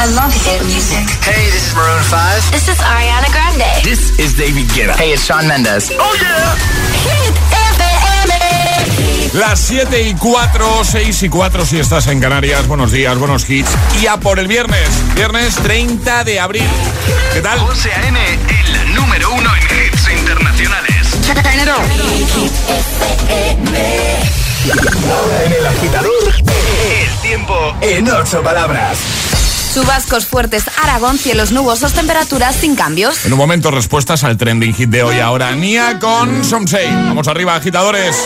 I 0.00 0.06
love 0.16 0.32
hit 0.32 0.64
music. 0.64 1.04
Hey, 1.20 1.44
this 1.52 1.68
is 1.68 1.74
Maroon 1.76 2.02
5. 2.02 2.52
This 2.52 2.68
is 2.68 2.78
Ariana 2.78 3.28
Grande. 3.36 3.84
This 3.84 4.18
is 4.18 4.32
David 4.32 4.64
Guetta. 4.72 4.96
Hey, 4.96 5.12
it's 5.12 5.26
Sean 5.26 5.46
Mendes. 5.46 5.92
Oh, 5.92 6.16
yeah. 6.16 6.56
Hit 7.04 7.36
FM. 7.76 9.38
Las 9.38 9.60
7 9.60 10.00
y 10.00 10.14
4, 10.14 10.84
6 10.84 11.22
y 11.24 11.28
4 11.28 11.66
si 11.66 11.80
estás 11.80 12.06
en 12.06 12.18
Canarias. 12.18 12.66
Buenos 12.66 12.92
días, 12.92 13.18
buenos 13.18 13.50
hits. 13.50 13.68
Y 14.00 14.06
a 14.06 14.16
por 14.16 14.38
el 14.38 14.48
viernes, 14.48 14.88
viernes 15.14 15.56
30 15.56 16.24
de 16.24 16.40
abril. 16.40 16.70
¿Qué 17.34 17.42
tal? 17.42 17.58
José 17.58 17.92
A.M., 17.92 18.18
el 18.24 18.94
número 18.94 19.34
uno 19.34 19.50
en 19.54 19.62
hits 19.84 20.08
internacionales. 20.18 21.08
Ahora 25.12 25.44
en 25.44 25.52
el 25.52 25.66
agitador, 25.66 26.34
el 26.38 27.20
tiempo 27.20 27.76
en 27.82 28.10
ocho 28.10 28.42
palabras. 28.42 29.29
Chubascos 29.72 30.26
fuertes, 30.26 30.64
Aragón, 30.82 31.16
cielos 31.16 31.52
nubosos, 31.52 31.92
temperaturas 31.92 32.56
sin 32.56 32.74
cambios. 32.74 33.24
En 33.24 33.32
un 33.32 33.38
momento, 33.38 33.70
respuestas 33.70 34.24
al 34.24 34.36
trending 34.36 34.74
hit 34.74 34.90
de 34.90 35.04
hoy. 35.04 35.20
Ahora, 35.20 35.52
Nia 35.52 36.00
con 36.00 36.44
Somsei. 36.44 36.90
Vamos 36.90 37.28
arriba, 37.28 37.54
agitadores. 37.54 38.16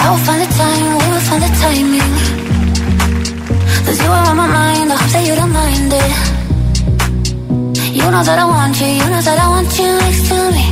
I 0.00 0.10
will 0.10 0.18
find 0.24 0.40
the 0.40 0.46
time, 0.56 0.98
we 0.98 1.06
will 1.12 1.20
find 1.20 1.42
the 1.42 1.48
timing. 1.60 2.14
Cause 3.84 4.02
you 4.02 4.10
are 4.10 4.28
on 4.28 4.36
my 4.36 4.46
mind, 4.46 4.90
I 4.90 4.96
hope 4.96 5.12
that 5.12 5.24
you 5.24 5.34
don't 5.36 5.52
mind 5.52 5.92
it. 5.92 6.12
You 7.94 8.10
know 8.10 8.24
that 8.24 8.38
I 8.38 8.44
want 8.44 8.80
you, 8.80 8.86
you 8.86 9.08
know 9.08 9.22
that 9.22 9.38
I 9.38 9.48
want 9.48 9.78
you 9.78 9.86
next 9.98 10.28
to 10.28 10.50
me. 10.50 10.66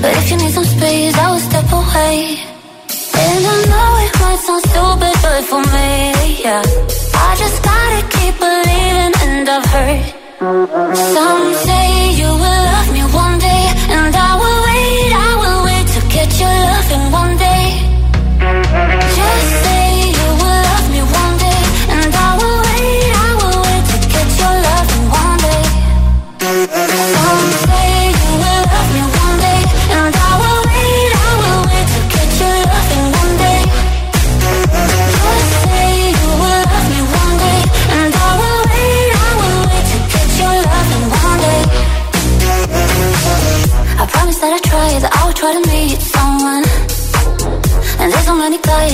But 0.00 0.16
if 0.16 0.30
you 0.30 0.36
need 0.38 0.52
some 0.52 0.64
space, 0.64 1.18
I 1.18 1.30
will 1.30 1.40
step 1.40 1.70
away. 1.70 2.38
And 3.14 3.46
I 3.46 3.64
know 3.70 4.06
it 4.06 4.11
might 4.22 4.40
sound 4.46 4.62
stupid, 4.70 5.14
but 5.24 5.42
for 5.50 5.62
me, 5.74 6.42
yeah. 6.44 6.62
I 7.28 7.30
just 7.42 7.58
gotta 7.68 8.00
keep 8.14 8.34
believing, 8.44 9.12
and 9.26 9.48
I've 9.56 9.66
heard. 9.74 10.04
Some 11.14 11.44
say 11.66 11.86
you 12.20 12.30
will 12.42 12.81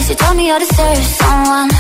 so 0.03 0.11
you 0.13 0.17
told 0.17 0.37
me 0.37 0.51
I 0.51 0.59
deserve 0.59 1.05
someone. 1.21 1.71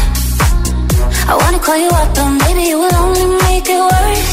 I 1.30 1.34
wanna 1.40 1.60
call 1.66 1.78
you 1.84 1.90
up, 2.00 2.08
but 2.16 2.28
maybe 2.42 2.62
it 2.72 2.78
will 2.82 2.96
only 3.04 3.26
make 3.46 3.66
it 3.68 3.82
worse. 3.92 4.32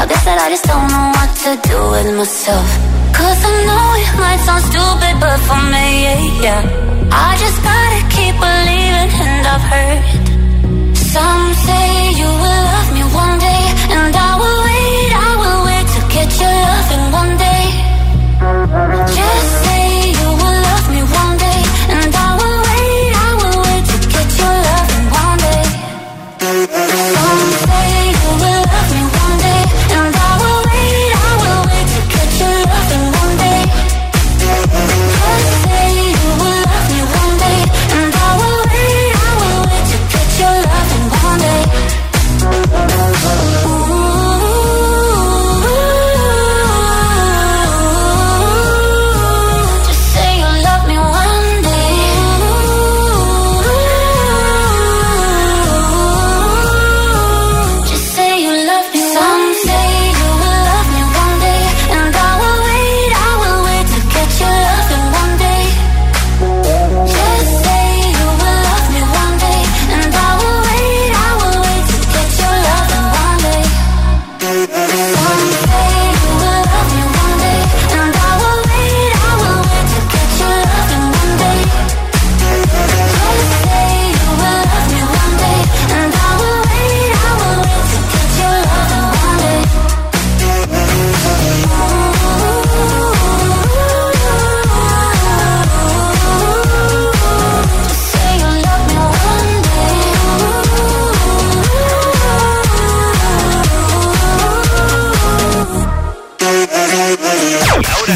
I 0.00 0.04
guess 0.10 0.22
that 0.26 0.38
I 0.44 0.48
just 0.54 0.64
don't 0.70 0.88
know 0.92 1.06
what 1.16 1.30
to 1.42 1.50
do 1.68 1.78
with 1.92 2.08
myself. 2.20 2.68
Cause 3.16 3.40
I 3.50 3.54
know 3.68 3.86
it 4.02 4.12
might 4.22 4.40
sound 4.46 4.62
stupid, 4.70 5.14
but 5.22 5.38
for 5.46 5.60
me, 5.72 5.86
yeah, 6.06 6.44
yeah. 6.44 6.62
I 7.28 7.30
just 7.42 7.58
gotta 7.68 8.00
keep 8.14 8.34
believing, 8.46 9.10
and 9.28 9.44
I've 9.54 9.66
heard. 9.72 10.00
Some 11.14 11.44
say 11.66 11.86
you 12.20 12.30
will 12.44 12.62
love 12.72 12.90
me 12.96 13.02
one 13.24 13.36
day, 13.48 13.64
and 13.96 14.12
I 14.28 14.30
will 14.40 14.60
wait, 14.68 15.10
I 15.28 15.30
will 15.42 15.60
wait 15.68 15.86
to 15.96 16.00
get 16.14 16.28
your 16.40 16.54
love 16.66 16.72
loving 16.82 17.12
one 17.20 17.32
day. 17.36 17.41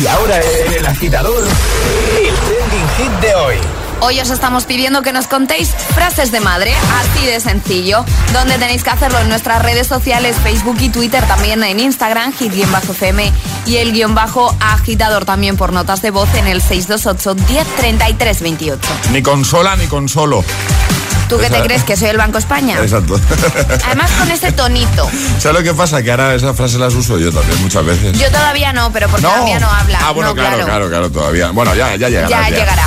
Y 0.00 0.06
ahora 0.06 0.41
en 0.41 0.72
el 0.72 0.87
agitador, 0.87 1.44
el 1.44 2.34
trending 2.34 2.88
hit 2.99 3.21
de 3.21 3.34
hoy. 3.34 3.56
Hoy 4.00 4.21
os 4.21 4.31
estamos 4.31 4.65
pidiendo 4.65 5.00
que 5.00 5.12
nos 5.12 5.27
contéis 5.27 5.71
frases 5.94 6.31
de 6.31 6.41
madre, 6.41 6.75
así 7.00 7.25
de 7.27 7.41
sencillo, 7.41 8.05
donde 8.32 8.59
tenéis 8.59 8.84
que 8.84 8.91
hacerlo 8.91 9.19
en 9.21 9.28
nuestras 9.28 9.62
redes 9.62 9.87
sociales, 9.87 10.37
Facebook 10.43 10.76
y 10.81 10.91
Twitter, 10.91 11.26
también 11.26 11.65
en 11.65 11.81
Instagram, 11.81 12.32
hit-fm 12.34 13.32
y 13.65 13.76
el 13.76 13.93
guion 13.93 14.15
bajo 14.15 14.55
agitador 14.60 15.25
también 15.25 15.56
por 15.56 15.72
notas 15.72 16.03
de 16.03 16.10
voz 16.10 16.28
en 16.34 16.47
el 16.47 16.60
628 16.60 17.34
1033 17.49 18.43
28. 18.43 18.81
Ni 19.12 19.22
consola 19.22 19.76
ni 19.76 19.87
consolo. 19.87 20.44
¿Tú 21.28 21.38
qué 21.38 21.50
te 21.50 21.60
crees 21.62 21.82
que 21.84 21.97
soy 21.97 22.09
el 22.09 22.16
Banco 22.16 22.38
España? 22.38 22.78
Exacto. 22.81 23.20
Además 23.87 24.10
con 24.12 24.31
ese 24.31 24.53
tonito. 24.53 25.09
¿Sabes 25.38 25.59
lo 25.59 25.64
que 25.64 25.75
pasa? 25.75 26.03
Que 26.03 26.10
ahora 26.10 26.34
esas 26.34 26.56
frases 26.56 26.78
las 26.78 26.94
uso 26.94 27.19
yo 27.19 27.32
también 27.32 27.60
muchas 27.62 27.84
veces. 27.84 28.19
Yo 28.19 28.31
todavía 28.31 28.72
no, 28.72 28.92
pero 28.92 29.09
porque 29.09 29.22
todavía 29.26 29.59
no 29.59 29.69
habla. 29.69 29.98
Ah, 30.03 30.12
bueno, 30.12 30.31
No, 30.31 30.34
claro, 30.34 30.64
claro, 30.64 30.88
claro, 30.88 31.10
todavía. 31.10 31.50
Bueno, 31.50 31.75
ya, 31.75 31.97
ya 31.97 32.09
llegará. 32.09 32.28
Ya 32.28 32.48
llegará. 32.50 32.87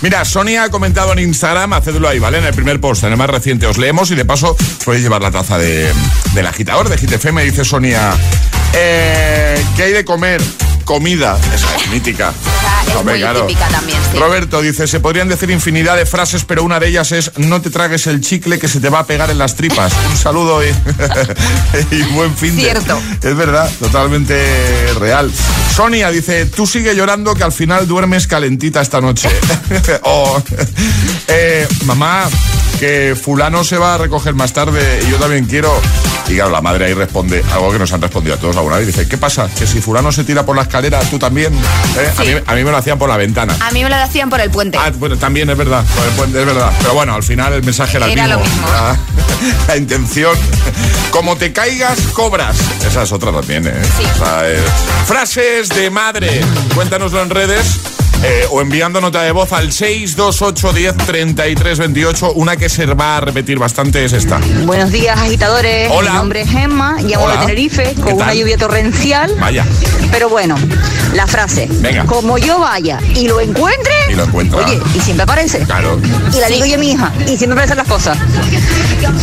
Mira, 0.00 0.24
Sonia 0.24 0.64
ha 0.64 0.70
comentado 0.70 1.12
en 1.12 1.18
Instagram, 1.20 1.72
hacedlo 1.72 2.08
ahí, 2.08 2.18
¿vale? 2.18 2.38
En 2.38 2.44
el 2.44 2.54
primer 2.54 2.80
post, 2.80 3.04
en 3.04 3.12
el 3.12 3.16
más 3.16 3.30
reciente, 3.30 3.66
os 3.66 3.78
leemos 3.78 4.10
y 4.10 4.14
de 4.14 4.24
paso 4.24 4.56
podéis 4.84 5.02
llevar 5.02 5.22
la 5.22 5.30
taza 5.30 5.58
de, 5.58 5.92
del 6.34 6.46
agitador 6.46 6.88
de 6.88 6.96
GTFM. 6.96 7.42
Dice 7.44 7.64
Sonia, 7.64 8.12
eh, 8.72 9.62
¿qué 9.76 9.82
hay 9.84 9.92
de 9.92 10.04
comer? 10.04 10.40
Comida. 10.88 11.38
Esa 11.54 11.76
es 11.76 11.86
mítica. 11.92 12.32
Esa 12.32 12.90
es 12.90 12.96
Hombre, 12.96 13.16
muy 13.16 13.20
claro. 13.20 13.46
típica 13.46 13.68
también, 13.68 13.98
sí. 14.10 14.18
Roberto 14.18 14.62
dice, 14.62 14.86
se 14.86 15.00
podrían 15.00 15.28
decir 15.28 15.50
infinidad 15.50 15.98
de 15.98 16.06
frases, 16.06 16.44
pero 16.46 16.64
una 16.64 16.80
de 16.80 16.88
ellas 16.88 17.12
es, 17.12 17.30
no 17.36 17.60
te 17.60 17.68
tragues 17.68 18.06
el 18.06 18.22
chicle 18.22 18.58
que 18.58 18.68
se 18.68 18.80
te 18.80 18.88
va 18.88 19.00
a 19.00 19.06
pegar 19.06 19.30
en 19.30 19.36
las 19.36 19.54
tripas. 19.54 19.92
Un 20.10 20.16
saludo 20.16 20.64
y, 20.64 20.68
y 21.94 22.02
buen 22.14 22.34
fin 22.34 22.56
de... 22.56 22.62
Cierto. 22.62 22.98
Es 23.22 23.36
verdad, 23.36 23.70
totalmente 23.78 24.94
real. 24.98 25.30
Sonia 25.76 26.10
dice, 26.10 26.46
tú 26.46 26.66
sigue 26.66 26.96
llorando 26.96 27.34
que 27.34 27.44
al 27.44 27.52
final 27.52 27.86
duermes 27.86 28.26
calentita 28.26 28.80
esta 28.80 29.02
noche. 29.02 29.28
o, 30.04 30.42
eh, 31.28 31.68
mamá, 31.84 32.30
que 32.78 33.16
fulano 33.20 33.64
se 33.64 33.76
va 33.76 33.94
a 33.94 33.98
recoger 33.98 34.34
más 34.34 34.52
tarde 34.52 35.00
y 35.06 35.10
yo 35.10 35.16
también 35.16 35.46
quiero. 35.46 35.72
Y 36.28 36.34
claro, 36.34 36.50
la 36.50 36.60
madre 36.60 36.86
ahí 36.86 36.94
responde 36.94 37.42
algo 37.52 37.72
que 37.72 37.78
nos 37.78 37.92
han 37.92 38.02
respondido 38.02 38.36
a 38.36 38.38
todos 38.38 38.56
alguna 38.56 38.76
vez. 38.76 38.86
Dice, 38.86 39.08
¿qué 39.08 39.16
pasa? 39.18 39.48
Que 39.58 39.66
si 39.66 39.80
fulano 39.80 40.12
se 40.12 40.24
tira 40.24 40.44
por 40.44 40.54
la 40.54 40.62
escalera, 40.62 41.00
tú 41.00 41.18
también. 41.18 41.54
¿Eh? 41.54 42.12
A, 42.16 42.22
mí, 42.22 42.32
a 42.46 42.54
mí 42.54 42.64
me 42.64 42.70
lo 42.70 42.76
hacían 42.76 42.98
por 42.98 43.08
la 43.08 43.16
ventana. 43.16 43.56
A 43.60 43.70
mí 43.70 43.82
me 43.82 43.90
lo 43.90 43.96
hacían 43.96 44.30
por 44.30 44.40
el 44.40 44.50
puente. 44.50 44.78
Ah, 44.78 44.92
bueno, 44.94 45.16
también 45.16 45.48
es 45.50 45.56
verdad, 45.56 45.84
por 45.96 46.06
el 46.06 46.12
puente, 46.12 46.40
es 46.40 46.46
verdad. 46.46 46.70
Pero 46.80 46.94
bueno, 46.94 47.14
al 47.14 47.22
final 47.22 47.52
el 47.54 47.62
mensaje 47.62 47.96
era, 47.96 48.06
el 48.06 48.30
lo 48.30 48.40
mismo. 48.40 48.68
La, 48.68 48.96
la 49.68 49.76
intención. 49.76 50.36
Como 51.10 51.36
te 51.36 51.52
caigas, 51.52 51.98
cobras. 52.12 52.56
Esa 52.86 53.02
es 53.02 53.12
otra 53.12 53.32
también, 53.32 53.66
¿eh? 53.66 53.72
Sí. 53.96 54.04
O 54.14 54.18
sea, 54.18 54.50
eh, 54.50 54.60
frases 55.06 55.68
de 55.70 55.90
madre. 55.90 56.42
Cuéntanoslo 56.74 57.22
en 57.22 57.30
redes. 57.30 57.80
Eh, 58.22 58.46
o 58.50 58.60
enviando 58.60 59.00
nota 59.00 59.22
de 59.22 59.30
voz 59.30 59.52
al 59.52 59.72
628 59.72 60.72
10 60.72 60.96
33 60.96 61.78
28. 61.78 62.32
Una 62.34 62.56
que 62.56 62.68
se 62.68 62.86
va 62.86 63.18
a 63.18 63.20
repetir 63.20 63.58
bastante 63.58 64.04
es 64.04 64.12
esta. 64.12 64.40
Buenos 64.64 64.90
días, 64.90 65.18
agitadores. 65.18 65.88
Hola. 65.92 66.10
Mi 66.10 66.16
nombre 66.16 66.40
es 66.40 66.54
Emma, 66.54 66.96
llamo 67.00 67.26
Hola. 67.26 67.34
de 67.34 67.40
Tenerife 67.46 67.94
¿Qué 67.94 68.00
con 68.00 68.14
una 68.14 68.34
lluvia 68.34 68.58
torrencial. 68.58 69.34
Vaya. 69.38 69.64
Pero 70.10 70.28
bueno, 70.28 70.56
la 71.14 71.26
frase. 71.26 71.68
Venga. 71.70 72.06
Como 72.06 72.38
yo 72.38 72.58
vaya 72.58 72.98
y 73.14 73.28
lo 73.28 73.40
encuentre. 73.40 73.94
Y 74.10 74.14
lo 74.14 74.24
encuentra. 74.24 74.58
Oye, 74.58 74.80
y 74.94 75.00
siempre 75.00 75.22
aparece. 75.22 75.60
Claro. 75.60 76.00
Y 76.34 76.40
la 76.40 76.48
digo 76.48 76.64
yo 76.66 76.74
a 76.74 76.78
mi 76.78 76.92
hija. 76.92 77.12
Y 77.26 77.36
siempre 77.36 77.52
aparecen 77.52 77.76
las 77.76 77.86
cosas. 77.86 78.18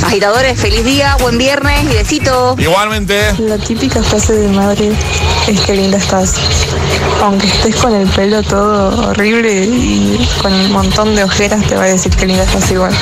Agitadores, 0.06 0.58
feliz 0.60 0.86
día, 0.86 1.18
buen 1.20 1.38
viernes 1.38 1.84
y 1.84 1.96
besitos. 1.96 2.58
Igualmente. 2.60 3.34
La 3.40 3.58
típica 3.58 4.02
frase 4.04 4.34
de 4.34 4.48
madre 4.50 4.92
es 5.48 5.60
que 5.62 5.74
linda 5.74 5.98
estás. 5.98 6.36
Aunque 7.22 7.48
estés 7.48 7.76
con 7.76 7.94
el 7.94 8.08
pelo 8.08 8.42
todo 8.44 8.85
horrible 8.90 9.64
y 9.66 10.30
con 10.42 10.54
un 10.54 10.72
montón 10.72 11.16
de 11.16 11.24
ojeras, 11.24 11.66
te 11.68 11.76
va 11.76 11.84
a 11.84 11.88
decir 11.88 12.12
que 12.16 12.26
linda 12.26 12.44
estás 12.44 12.70
igual. 12.72 12.94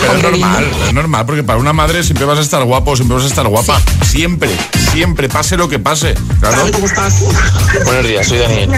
Pero 0.00 0.12
es 0.14 0.22
normal, 0.22 0.70
es 0.88 0.92
normal, 0.92 1.26
porque 1.26 1.42
para 1.42 1.58
una 1.58 1.72
madre 1.72 2.02
siempre 2.02 2.24
vas 2.26 2.38
a 2.38 2.42
estar 2.42 2.62
guapo, 2.64 2.94
siempre 2.96 3.16
vas 3.16 3.24
a 3.24 3.28
estar 3.28 3.46
guapa. 3.48 3.80
Siempre, 4.04 4.50
siempre, 4.92 5.28
pase 5.28 5.56
lo 5.56 5.68
que 5.68 5.78
pase. 5.78 6.14
Claro. 6.40 6.64
Buenos 7.84 8.04
días, 8.06 8.26
soy 8.26 8.38
Daniel. 8.38 8.70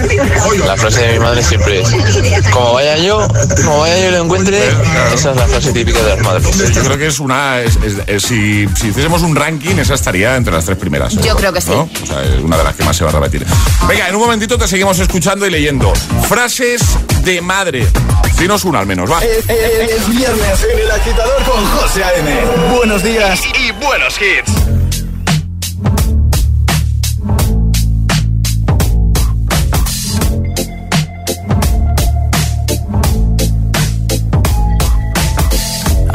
La 0.66 0.76
frase 0.76 1.00
de 1.02 1.12
mi 1.14 1.18
madre 1.20 1.42
siempre 1.42 1.80
es, 1.82 1.88
como 2.52 2.74
vaya 2.74 2.96
yo, 2.98 3.26
como 3.64 3.80
vaya 3.80 3.98
yo 4.00 4.08
y 4.08 4.12
lo 4.12 4.24
encuentre, 4.24 4.58
Claro. 4.60 5.14
esa 5.14 5.30
es 5.30 5.36
la 5.36 5.46
frase 5.46 5.72
típica 5.72 6.00
de 6.02 6.16
las 6.16 6.20
madres. 6.24 6.74
Yo 6.74 6.82
creo 6.82 6.98
que 6.98 7.06
es 7.06 7.20
una. 7.20 7.60
es- 7.60 7.76
es- 7.76 7.94
es- 8.06 8.22
si, 8.22 8.66
si 8.76 8.88
hiciésemos 8.88 9.22
un 9.22 9.34
ranking, 9.36 9.76
esa 9.78 9.94
estaría 9.94 10.36
entre 10.36 10.52
las 10.52 10.64
tres 10.64 10.76
primeras. 10.78 11.14
Yo 11.14 11.36
creo 11.36 11.52
que 11.52 11.60
sí. 11.60 11.70
¿no? 11.70 11.88
O 12.02 12.06
sea, 12.06 12.22
es 12.22 12.40
una 12.42 12.56
de 12.56 12.64
las 12.64 12.74
que 12.74 12.84
más 12.84 12.96
se 12.96 13.04
va 13.04 13.10
a 13.10 13.12
repetir. 13.14 13.46
Venga, 13.88 14.08
en 14.08 14.14
un 14.14 14.20
momentito 14.22 14.58
te 14.58 14.66
seguimos 14.68 14.98
escuchando 14.98 15.46
y 15.46 15.50
leyendo. 15.50 15.92
Frases 16.28 16.82
de 17.24 17.40
madre. 17.40 17.86
Dinos 18.38 18.64
una 18.64 18.80
al 18.80 18.86
menos, 18.86 19.10
va. 19.10 19.20
Es, 19.24 19.48
es- 19.48 19.90
es 19.90 20.08
viernes 20.08 20.66
en 20.72 20.78
el 20.78 20.90
agitador 20.90 21.42
con 21.44 21.64
José 21.66 22.04
A.M. 22.04 22.30
Buenos 22.76 23.02
días 23.02 23.40
y 23.58 23.72
buenos 23.72 24.16
hits. 24.20 24.77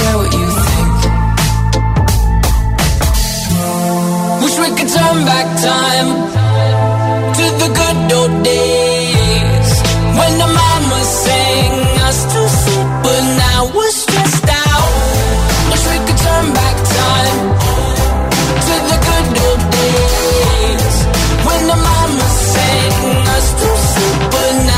care 0.00 0.16
what 0.20 0.32
you 0.40 0.48
think. 0.66 0.98
Wish 4.42 4.56
we 4.62 4.68
could 4.76 4.90
turn 4.98 5.18
back 5.32 5.48
time 5.70 6.10
to 7.38 7.44
the 7.62 7.68
good 7.78 7.98
old 8.18 8.34
days 8.44 9.70
when 10.18 10.32
the 10.42 10.50
mama 10.60 11.00
sang 11.24 11.72
us 12.08 12.18
to 12.32 12.40
sleep, 12.60 12.88
but 13.04 13.22
now 13.44 13.60
we're 13.76 13.96
stressed 14.04 14.48
out. 14.68 14.92
Wish 15.70 15.84
we 15.92 15.98
could 16.06 16.20
turn 16.28 16.46
back 16.60 16.76
time 17.00 17.38
to 18.66 18.74
the 18.90 18.98
good 19.08 19.28
old 19.46 19.62
days 19.80 20.96
when 21.46 21.60
the 21.70 21.78
mama 21.88 22.26
sang 22.52 23.29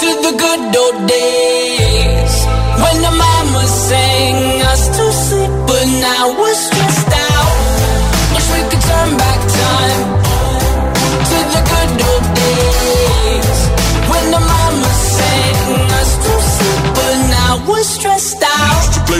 to 0.00 0.08
the 0.26 0.32
good 0.44 0.76
old 0.76 0.98
days. 1.08 2.34
When 2.82 2.96
the 3.06 3.12
mama 3.24 3.62
sang 3.66 4.62
us 4.72 4.82
to 4.96 5.04
sleep, 5.24 5.52
but 5.68 5.86
now 6.06 6.24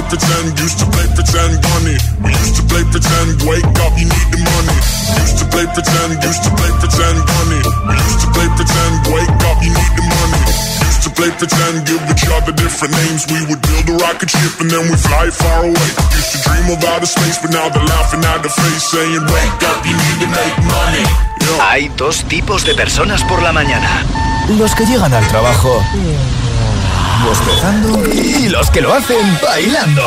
pretend, 0.09 0.59
used 0.59 0.79
to 0.79 0.87
play 0.91 1.07
pretend, 1.15 1.59
bunny. 1.63 1.97
We 2.23 2.31
used 2.31 2.57
to 2.57 2.65
play 2.71 2.85
pretend, 2.91 3.43
wake 3.47 3.67
up, 3.83 3.93
you 3.99 4.07
need 4.07 4.29
the 4.31 4.41
money. 4.41 4.77
Used 5.23 5.39
to 5.43 5.47
play 5.51 5.67
pretend, 5.67 6.19
used 6.23 6.43
to 6.47 6.51
play 6.55 6.71
pretend, 6.79 7.17
bunny. 7.27 7.61
We 7.91 7.95
used 7.95 8.21
to 8.23 8.29
play 8.31 8.49
pretend, 8.55 8.93
wake 9.11 9.37
up, 9.51 9.59
you 9.63 9.73
need 9.75 9.93
the 9.99 10.05
money. 10.07 10.43
Used 10.87 11.03
to 11.07 11.11
play 11.11 11.31
pretend, 11.35 11.75
give 11.87 12.03
each 12.07 12.27
other 12.31 12.53
different 12.55 12.93
names. 12.95 13.27
We 13.31 13.41
would 13.51 13.61
build 13.63 13.87
a 13.91 13.97
rocket 14.03 14.31
ship 14.31 14.55
and 14.63 14.71
then 14.71 14.85
we 14.87 14.97
fly 14.97 15.31
far 15.31 15.67
away. 15.67 15.89
Used 16.15 16.31
to 16.35 16.39
dream 16.47 16.67
of 16.71 16.83
outer 16.87 17.11
space, 17.11 17.39
but 17.43 17.51
now 17.51 17.67
they're 17.69 17.91
laughing 17.91 18.23
at 18.23 18.43
the 18.43 18.51
face, 18.51 18.85
saying, 18.91 19.23
wake 19.27 19.61
up, 19.71 19.81
you 19.87 19.97
need 19.97 20.19
to 20.23 20.29
make 20.31 20.57
money. 20.67 21.05
Yo. 21.43 21.53
Hay 21.63 21.89
dos 21.97 22.25
tipos 22.27 22.65
de 22.65 22.75
personas 22.75 23.23
por 23.25 23.43
la 23.43 23.53
mañana. 23.53 24.05
Los 24.59 24.75
que 24.75 24.87
llegan 24.87 25.13
al 25.13 25.27
trabajo 25.29 25.83
bostezando 27.25 28.03
y 28.13 28.49
los 28.49 28.71
que 28.71 28.81
lo 28.81 28.93
hacen 28.93 29.39
bailando. 29.43 30.03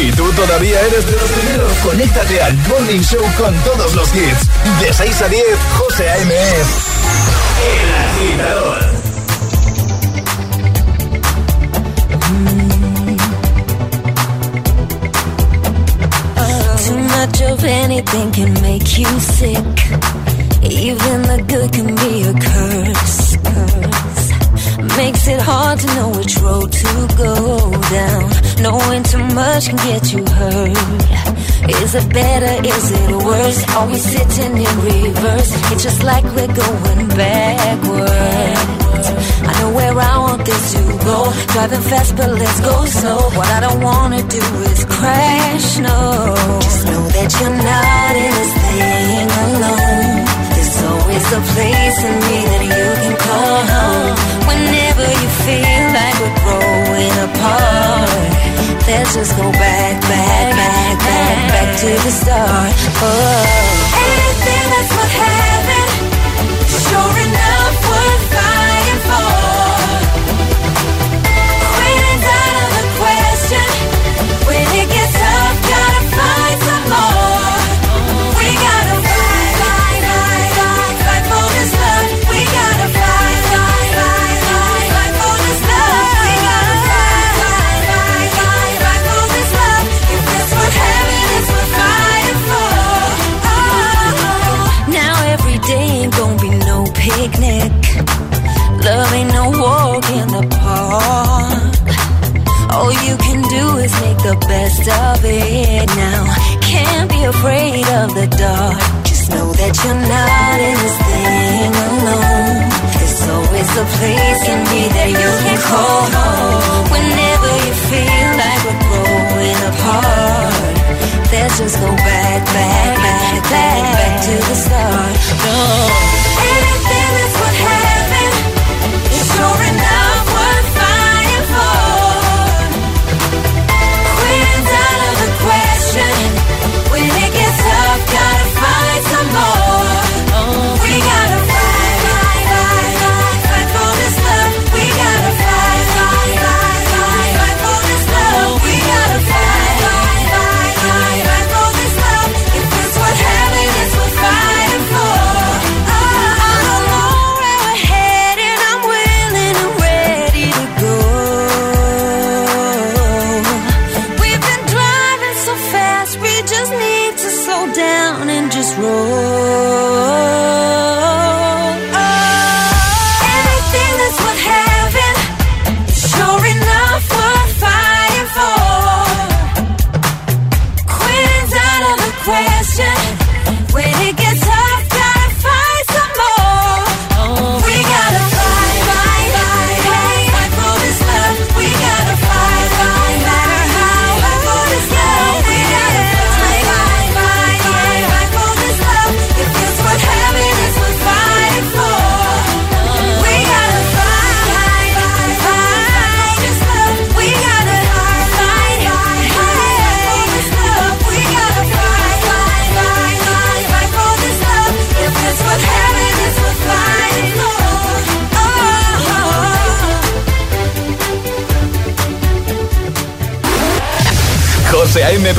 Y 0.00 0.10
tú 0.12 0.30
todavía 0.32 0.80
eres 0.80 1.06
de 1.06 1.12
los 1.12 1.30
primeros. 1.30 1.72
Conéctate 1.82 2.42
al 2.42 2.56
Morning 2.68 3.00
Show 3.00 3.24
con 3.36 3.54
todos 3.58 3.94
los 3.94 4.08
hits. 4.14 4.48
De 4.80 4.92
6 4.92 5.22
a 5.22 5.28
10, 5.28 5.44
José 5.78 6.10
A.M. 6.10 6.34
El 7.64 7.94
agitador. 8.04 8.94
Too 16.84 16.98
much 16.98 17.40
of 17.42 17.64
anything 17.64 18.30
can 18.32 18.52
make 18.60 18.98
you 18.98 19.08
sick. 19.20 19.74
Even 20.62 21.22
the 21.22 21.42
good 21.48 21.72
can 21.72 21.94
be 21.94 22.24
a 22.24 22.34
curse. 22.34 23.23
makes 24.96 25.26
it 25.26 25.40
hard 25.40 25.78
to 25.80 25.86
know 25.96 26.08
which 26.10 26.36
road 26.38 26.70
to 26.70 27.08
go 27.16 27.70
down. 27.90 28.30
Knowing 28.62 29.02
too 29.02 29.24
much 29.34 29.68
can 29.68 29.76
get 29.76 30.12
you 30.12 30.24
hurt. 30.24 31.14
Is 31.82 31.94
it 31.94 32.08
better? 32.12 32.66
Is 32.66 32.90
it 32.92 33.10
worse? 33.10 33.60
Are 33.76 33.86
we 33.88 33.98
sitting 33.98 34.56
in 34.56 34.74
reverse? 34.88 35.50
It's 35.72 35.82
just 35.82 36.02
like 36.02 36.24
we're 36.36 36.54
going 36.54 37.08
backwards. 37.08 38.74
I 39.48 39.52
know 39.60 39.72
where 39.74 39.98
I 39.98 40.18
want 40.18 40.44
this 40.44 40.72
to 40.74 40.82
go. 41.08 41.32
Driving 41.52 41.84
fast, 41.90 42.16
but 42.16 42.30
let's 42.30 42.60
go 42.60 42.84
slow. 42.84 43.20
What 43.38 43.48
I 43.48 43.60
don't 43.60 43.82
wanna 43.82 44.22
do 44.22 44.44
is 44.70 44.84
crash. 44.84 45.78
No, 45.78 46.34
just 46.60 46.84
know 46.86 47.04
that 47.16 47.30
you're 47.40 47.58
not 47.70 48.14
in 48.24 48.32
this 48.38 48.52
thing 48.64 49.28
alone. 49.44 50.03
It's 51.14 51.30
a 51.30 51.40
place 51.54 51.98
in 52.10 52.14
me 52.26 52.38
that 52.50 52.64
you 52.74 52.86
can 53.02 53.14
call 53.22 53.60
home 53.70 54.16
whenever 54.50 55.06
you 55.06 55.28
feel 55.46 55.84
like 55.94 56.16
we're 56.18 56.38
growing 56.42 57.14
apart. 57.22 58.34
Let's 58.82 59.14
just 59.14 59.32
go 59.38 59.46
back, 59.52 59.94
back, 60.10 60.46
back, 60.58 60.98
back, 60.98 61.38
back 61.54 61.70
to 61.82 61.90
the 62.02 62.12
start. 62.18 62.74
Oh, 62.98 63.46
everything 63.94 64.64
that's 64.74 65.03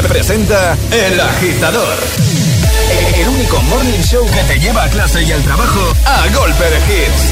presenta 0.07 0.77
El 0.91 1.19
Agitador. 1.19 1.97
El 3.15 3.27
único 3.27 3.59
morning 3.63 4.01
show 4.01 4.23
que 4.25 4.43
te 4.43 4.59
lleva 4.59 4.83
a 4.83 4.89
clase 4.89 5.23
y 5.23 5.31
al 5.31 5.41
trabajo 5.43 5.79
a 6.05 6.27
golpe 6.29 6.63
de 6.63 6.77
hits. 6.93 7.31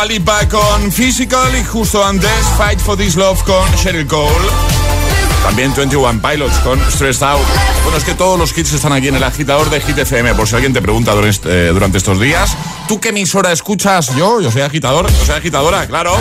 Physical. 0.00 0.06
Dua 0.06 0.06
Lipa 0.06 0.48
con 0.48 0.92
Physical 0.92 1.56
y 1.56 1.64
justo 1.64 2.04
antes 2.04 2.30
Fight 2.56 2.78
for 2.78 2.96
This 2.96 3.16
Love 3.16 3.42
con 3.42 3.70
Sheryl 3.72 4.06
Cole. 4.06 4.30
También 5.42 5.74
21 5.74 6.22
Pilots 6.22 6.58
con 6.60 6.80
Stressed 6.90 7.22
Out. 7.22 7.46
Bueno, 7.82 7.98
es 7.98 8.04
que 8.04 8.14
todos 8.14 8.38
los 8.38 8.56
hits 8.56 8.72
están 8.72 8.92
aquí 8.92 9.08
en 9.08 9.16
el 9.16 9.24
agitador 9.24 9.68
de 9.68 9.80
Hit 9.80 9.98
FM. 9.98 10.34
Por 10.34 10.46
si 10.48 10.54
alguien 10.54 10.72
te 10.72 10.80
pregunta 10.80 11.12
eh, 11.44 11.70
durante 11.72 11.98
estos 11.98 12.18
días, 12.20 12.56
¿tú 12.88 13.00
qué 13.00 13.10
emisora 13.10 13.52
escuchas? 13.52 14.14
Yo, 14.16 14.40
yo 14.40 14.50
soy 14.50 14.62
agitador, 14.62 15.10
yo 15.10 15.24
soy 15.24 15.34
agitadora, 15.34 15.86
claro. 15.86 16.16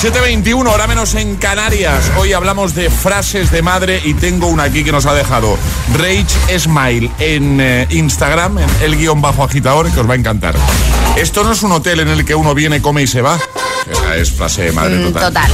7.21, 0.00 0.72
hora 0.72 0.86
menos 0.86 1.14
en 1.14 1.36
Canarias. 1.36 2.12
Hoy 2.16 2.32
hablamos 2.32 2.74
de 2.74 2.90
frases 2.90 3.50
de 3.50 3.62
madre 3.62 4.00
y 4.04 4.14
tengo 4.14 4.46
una 4.46 4.64
aquí 4.64 4.84
que 4.84 4.92
nos 4.92 5.06
ha 5.06 5.14
dejado 5.14 5.58
Rage 5.94 6.58
Smile 6.58 7.10
en 7.18 7.60
eh, 7.60 7.86
Instagram, 7.90 8.58
en 8.58 8.70
el 8.82 8.96
guion 8.96 9.20
bajo 9.20 9.42
agitador, 9.42 9.90
que 9.90 10.00
os 10.00 10.08
va 10.08 10.14
a 10.14 10.16
encantar. 10.16 10.54
Esto 11.20 11.44
no 11.44 11.52
es 11.52 11.62
un 11.62 11.72
hotel 11.72 12.00
en 12.00 12.08
el 12.08 12.24
que 12.24 12.34
uno 12.34 12.54
viene, 12.54 12.80
come 12.80 13.02
y 13.02 13.06
se 13.06 13.20
va. 13.20 13.38
Esa 13.90 14.16
es 14.16 14.32
frase 14.32 14.62
de 14.62 14.72
madre 14.72 14.96
Mm, 14.96 15.12
total. 15.12 15.32
total. 15.32 15.50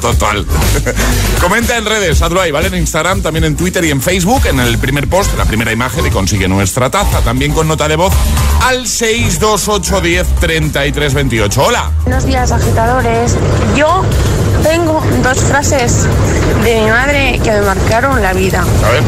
Total. 0.00 0.46
Comenta 1.40 1.76
en 1.76 1.84
redes, 1.84 2.22
hazlo 2.22 2.40
ahí, 2.40 2.50
¿vale? 2.50 2.68
En 2.68 2.76
Instagram, 2.76 3.20
también 3.22 3.44
en 3.44 3.56
Twitter 3.56 3.84
y 3.84 3.90
en 3.90 4.00
Facebook, 4.00 4.46
en 4.46 4.58
el 4.60 4.78
primer 4.78 5.06
post, 5.08 5.36
la 5.36 5.44
primera 5.44 5.72
imagen 5.72 6.06
y 6.06 6.10
consigue 6.10 6.48
nuestra 6.48 6.88
taza. 6.90 7.20
También 7.20 7.52
con 7.52 7.68
nota 7.68 7.86
de 7.88 7.96
voz 7.96 8.12
al 8.62 8.84
628103328. 8.86 11.58
Hola. 11.58 11.90
Buenos 12.04 12.24
días, 12.26 12.50
agitadores. 12.52 13.36
Yo 13.76 14.02
tengo 14.62 15.02
dos 15.22 15.38
frases 15.40 16.04
de 16.64 16.80
mi 16.82 16.90
madre 16.90 17.40
que 17.42 17.50
me 17.50 17.60
marcaron 17.62 18.22
la 18.22 18.32
vida. 18.32 18.64
A 18.84 18.88
ver. 18.90 19.02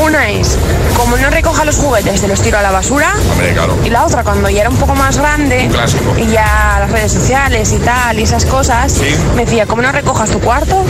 Una 0.00 0.28
es, 0.30 0.56
como 0.96 1.16
no 1.16 1.28
recoja 1.30 1.64
los 1.64 1.76
juguetes, 1.76 2.20
te 2.20 2.28
los 2.28 2.40
tiro 2.40 2.58
a 2.58 2.62
la 2.62 2.70
basura. 2.70 3.12
Hombre, 3.32 3.52
claro. 3.52 3.76
Y 3.84 3.90
la 3.90 4.04
otra, 4.06 4.22
cuando 4.22 4.48
ya 4.48 4.60
era 4.62 4.70
un 4.70 4.76
poco 4.76 4.94
más 4.94 5.16
grande, 5.18 5.64
Un 5.66 5.72
clásico. 5.72 6.14
y 6.18 6.26
ya 6.30 6.76
las 6.80 6.90
redes 6.90 7.12
sociales 7.12 7.72
y 7.72 7.78
tal, 7.78 8.18
y 8.18 8.22
esas 8.22 8.44
cosas, 8.46 8.92
Sí. 8.92 9.14
me 9.34 9.44
decía, 9.44 9.66
como 9.66 9.82
no 9.82 9.90
recojas 9.92 10.30
tu 10.30 10.38
cuarto, 10.40 10.84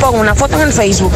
pongo 0.00 0.18
una 0.18 0.34
foto 0.34 0.56
en 0.56 0.62
el 0.62 0.72
Facebook. 0.72 1.12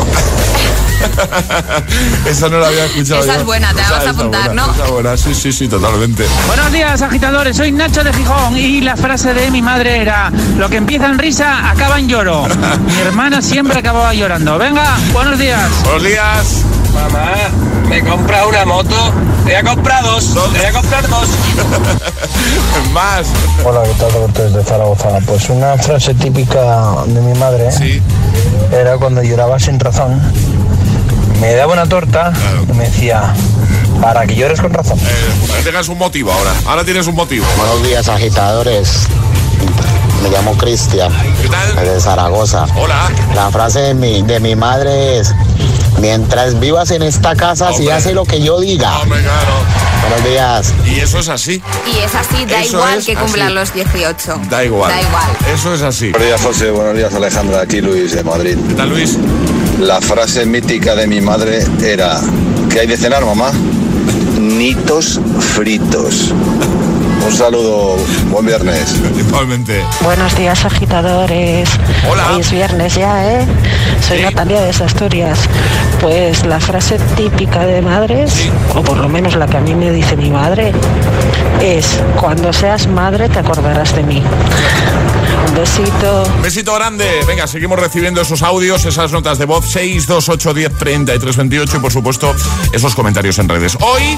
Esa 2.26 2.48
no 2.50 2.59
la 2.59 2.68
había 2.68 2.85
escuchado. 2.85 3.20
Esa 3.22 3.35
yo. 3.35 3.40
es 3.40 3.46
buena, 3.46 3.72
te 3.72 3.81
la 3.83 3.90
vas 3.90 4.07
a 4.07 4.11
apuntar, 4.11 4.46
buena, 4.46 4.66
¿no? 4.66 4.72
esa 4.74 4.85
buena, 4.92 5.16
sí, 5.16 5.35
sí, 5.35 5.50
sí, 5.53 5.66
totalmente. 5.66 6.26
Buenos 6.46 6.70
días, 6.72 7.00
agitadores. 7.00 7.57
Soy 7.57 7.72
Nacho 7.72 8.05
de 8.05 8.12
Gijón 8.12 8.57
y 8.57 8.83
la 8.83 8.96
frase 8.96 9.33
de 9.33 9.50
mi 9.50 9.62
madre 9.62 10.03
era: 10.03 10.31
Lo 10.59 10.68
que 10.68 10.76
empieza 10.76 11.07
en 11.07 11.18
risa 11.18 11.70
acaba 11.70 11.98
en 11.98 12.09
lloro. 12.09 12.46
Mi 12.87 13.00
hermana 13.00 13.40
siempre 13.40 13.79
acababa 13.79 14.12
llorando. 14.12 14.59
Venga, 14.59 14.85
buenos 15.14 15.38
días. 15.38 15.68
Buenos 15.85 16.03
días. 16.03 16.64
Mamá, 16.94 17.33
me 17.88 18.03
compra 18.03 18.46
una 18.46 18.64
moto. 18.64 18.96
Te 19.44 19.53
voy 19.53 19.55
a 19.55 19.62
comprar 19.62 20.05
dos. 20.05 20.35
Te 20.35 20.59
voy 20.59 20.66
a 20.66 20.72
comprar 20.72 21.09
dos. 21.09 21.29
Más. 22.92 23.26
Hola, 23.64 23.83
¿qué 23.85 23.94
tal? 23.94 24.12
Cortés 24.12 24.53
de 24.53 24.64
Zaragoza. 24.64 25.09
Pues 25.26 25.48
una 25.48 25.76
frase 25.79 26.14
típica 26.14 27.05
de 27.07 27.20
mi 27.20 27.38
madre 27.38 27.68
era 28.72 28.96
cuando 28.98 29.22
lloraba 29.22 29.59
sin 29.59 29.79
razón. 29.79 30.20
Me 31.40 31.55
daba 31.55 31.72
una 31.72 31.87
torta 31.87 32.33
y 32.68 32.72
me 32.74 32.85
decía, 32.85 33.33
para 34.00 34.26
que 34.26 34.35
llores 34.35 34.61
con 34.61 34.72
razón. 34.72 34.98
Eh, 34.98 35.46
para 35.48 35.59
que 35.61 35.64
tengas 35.64 35.88
un 35.88 35.98
motivo 35.98 36.33
ahora. 36.33 36.53
Ahora 36.66 36.85
tienes 36.85 37.07
un 37.07 37.14
motivo. 37.14 37.46
Buenos 37.57 37.83
días, 37.83 38.09
agitadores. 38.09 39.07
Me 40.22 40.29
llamo 40.29 40.53
Cristian, 40.59 41.11
de 41.83 41.98
Zaragoza. 41.98 42.66
Hola. 42.76 43.11
La 43.35 43.50
frase 43.50 43.81
de 43.81 43.94
mi, 43.94 44.20
de 44.22 44.38
mi 44.38 44.55
madre 44.55 45.18
es, 45.18 45.35
mientras 45.98 46.59
vivas 46.61 46.90
en 46.90 47.03
esta 47.03 47.35
casa, 47.37 47.72
si 47.72 47.88
hace 47.90 48.12
lo 48.12 48.24
que 48.24 48.40
yo 48.42 48.61
diga. 48.61 48.98
Hombre, 49.00 49.20
claro. 49.22 49.53
Buenos 50.09 50.29
días. 50.29 50.74
Y 50.87 51.00
eso 51.00 51.18
es 51.18 51.29
así. 51.29 51.62
Y 51.87 51.98
es 51.98 52.14
así, 52.14 52.44
da 52.46 52.61
Eso 52.61 52.76
igual 52.76 52.98
es 52.98 53.07
que 53.07 53.14
cumplan 53.16 53.46
así. 53.48 53.55
los 53.55 53.74
18. 53.74 54.40
Da 54.50 54.64
igual. 54.64 54.90
Da 54.90 55.00
igual. 55.00 55.26
Eso 55.55 55.74
es 55.74 55.83
así. 55.83 56.11
Buenos 56.11 56.29
días, 56.29 56.40
José. 56.42 56.70
Buenos 56.70 56.96
días, 56.96 57.14
Alejandra. 57.14 57.61
Aquí 57.62 57.81
Luis 57.81 58.14
de 58.14 58.24
Madrid. 58.24 58.57
¿Qué 58.68 58.74
tal, 58.74 58.88
Luis? 58.90 59.18
La 59.81 60.00
frase 60.00 60.46
mítica 60.46 60.94
de 60.94 61.07
mi 61.07 61.20
madre 61.20 61.64
era: 61.83 62.20
¿Qué 62.70 62.81
hay 62.81 62.87
de 62.87 62.96
cenar, 62.96 63.24
mamá? 63.24 63.50
Nitos 64.38 65.20
fritos. 65.55 66.33
Un 67.24 67.33
saludo, 67.33 67.96
buen 68.30 68.46
viernes. 68.46 68.94
Igualmente. 69.16 69.85
Buenos 70.02 70.35
días, 70.37 70.64
agitadores. 70.64 71.68
Hola. 72.11 72.33
Hoy 72.33 72.40
es 72.40 72.50
viernes 72.50 72.94
ya, 72.94 73.24
¿eh? 73.24 73.46
Soy 74.06 74.22
Natalia 74.22 74.62
de 74.62 74.70
Asturias. 74.70 75.38
Pues 76.00 76.44
la 76.46 76.59
frase 76.61 76.98
típica 77.16 77.66
de 77.66 77.83
madres, 77.83 78.33
o 78.74 78.83
por 78.83 78.96
lo 78.96 79.09
menos 79.09 79.37
la 79.37 79.46
que 79.46 79.59
a 79.59 79.61
mí 79.61 79.74
me 79.74 79.90
dice 79.90 80.16
mi 80.16 80.30
madre, 80.30 80.72
es, 81.62 82.00
cuando 82.18 82.52
seas 82.52 82.87
madre 82.87 83.28
te 83.28 83.38
acordarás 83.38 83.94
de 83.94 84.02
mí. 84.02 84.22
Un 85.48 85.54
besito. 85.54 86.24
Un 86.37 86.42
besito 86.42 86.74
grande. 86.74 87.06
Venga, 87.26 87.46
seguimos 87.46 87.78
recibiendo 87.78 88.22
esos 88.22 88.42
audios, 88.42 88.85
esas 88.85 89.12
notas 89.12 89.38
de 89.38 89.44
voz 89.44 89.64
628103328 89.74 91.76
y 91.76 91.80
por 91.80 91.92
supuesto 91.92 92.35
esos 92.72 92.94
comentarios 92.94 93.38
en 93.38 93.48
redes. 93.48 93.76
Hoy 93.80 94.16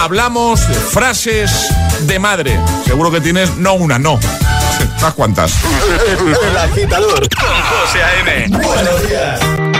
hablamos 0.00 0.66
de 0.66 0.74
frases 0.74 1.68
de 2.00 2.18
madre. 2.18 2.58
Seguro 2.84 3.10
que 3.10 3.20
tienes 3.20 3.56
no 3.56 3.74
una, 3.74 3.98
no. 3.98 4.18
Unas 5.00 5.14
cuantas. 5.14 5.52
El 6.42 6.56
agitador 6.56 7.28
con 7.28 7.62
José 7.62 8.02
A.M. 8.02 8.48
Buenos 8.48 9.08
días. 9.08 9.79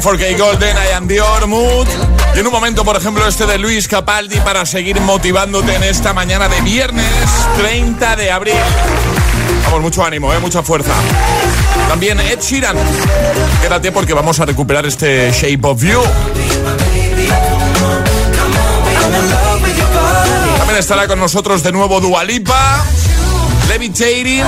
4K 0.00 0.38
Golden, 0.38 0.76
I 0.76 0.94
am 0.94 1.06
Dior, 1.06 1.46
Y 2.34 2.38
en 2.38 2.46
un 2.46 2.52
momento, 2.52 2.84
por 2.86 2.96
ejemplo, 2.96 3.26
este 3.26 3.44
de 3.44 3.58
Luis 3.58 3.86
Capaldi 3.86 4.40
para 4.40 4.64
seguir 4.64 4.98
motivándote 4.98 5.74
en 5.74 5.82
esta 5.82 6.14
mañana 6.14 6.48
de 6.48 6.58
viernes 6.62 7.06
30 7.58 8.16
de 8.16 8.30
abril. 8.30 8.54
Vamos, 9.64 9.82
mucho 9.82 10.02
ánimo, 10.02 10.32
¿eh? 10.32 10.38
mucha 10.38 10.62
fuerza. 10.62 10.94
También 11.88 12.18
Ed 12.18 12.40
Sheeran. 12.40 12.76
Quédate 13.60 13.92
porque 13.92 14.14
vamos 14.14 14.40
a 14.40 14.46
recuperar 14.46 14.86
este 14.86 15.32
Shape 15.32 15.60
of 15.64 15.82
You. 15.82 16.00
También 20.58 20.78
estará 20.78 21.06
con 21.08 21.20
nosotros 21.20 21.62
de 21.62 21.72
nuevo 21.72 22.00
Dualipa. 22.00 22.86
Levitating 23.70 24.44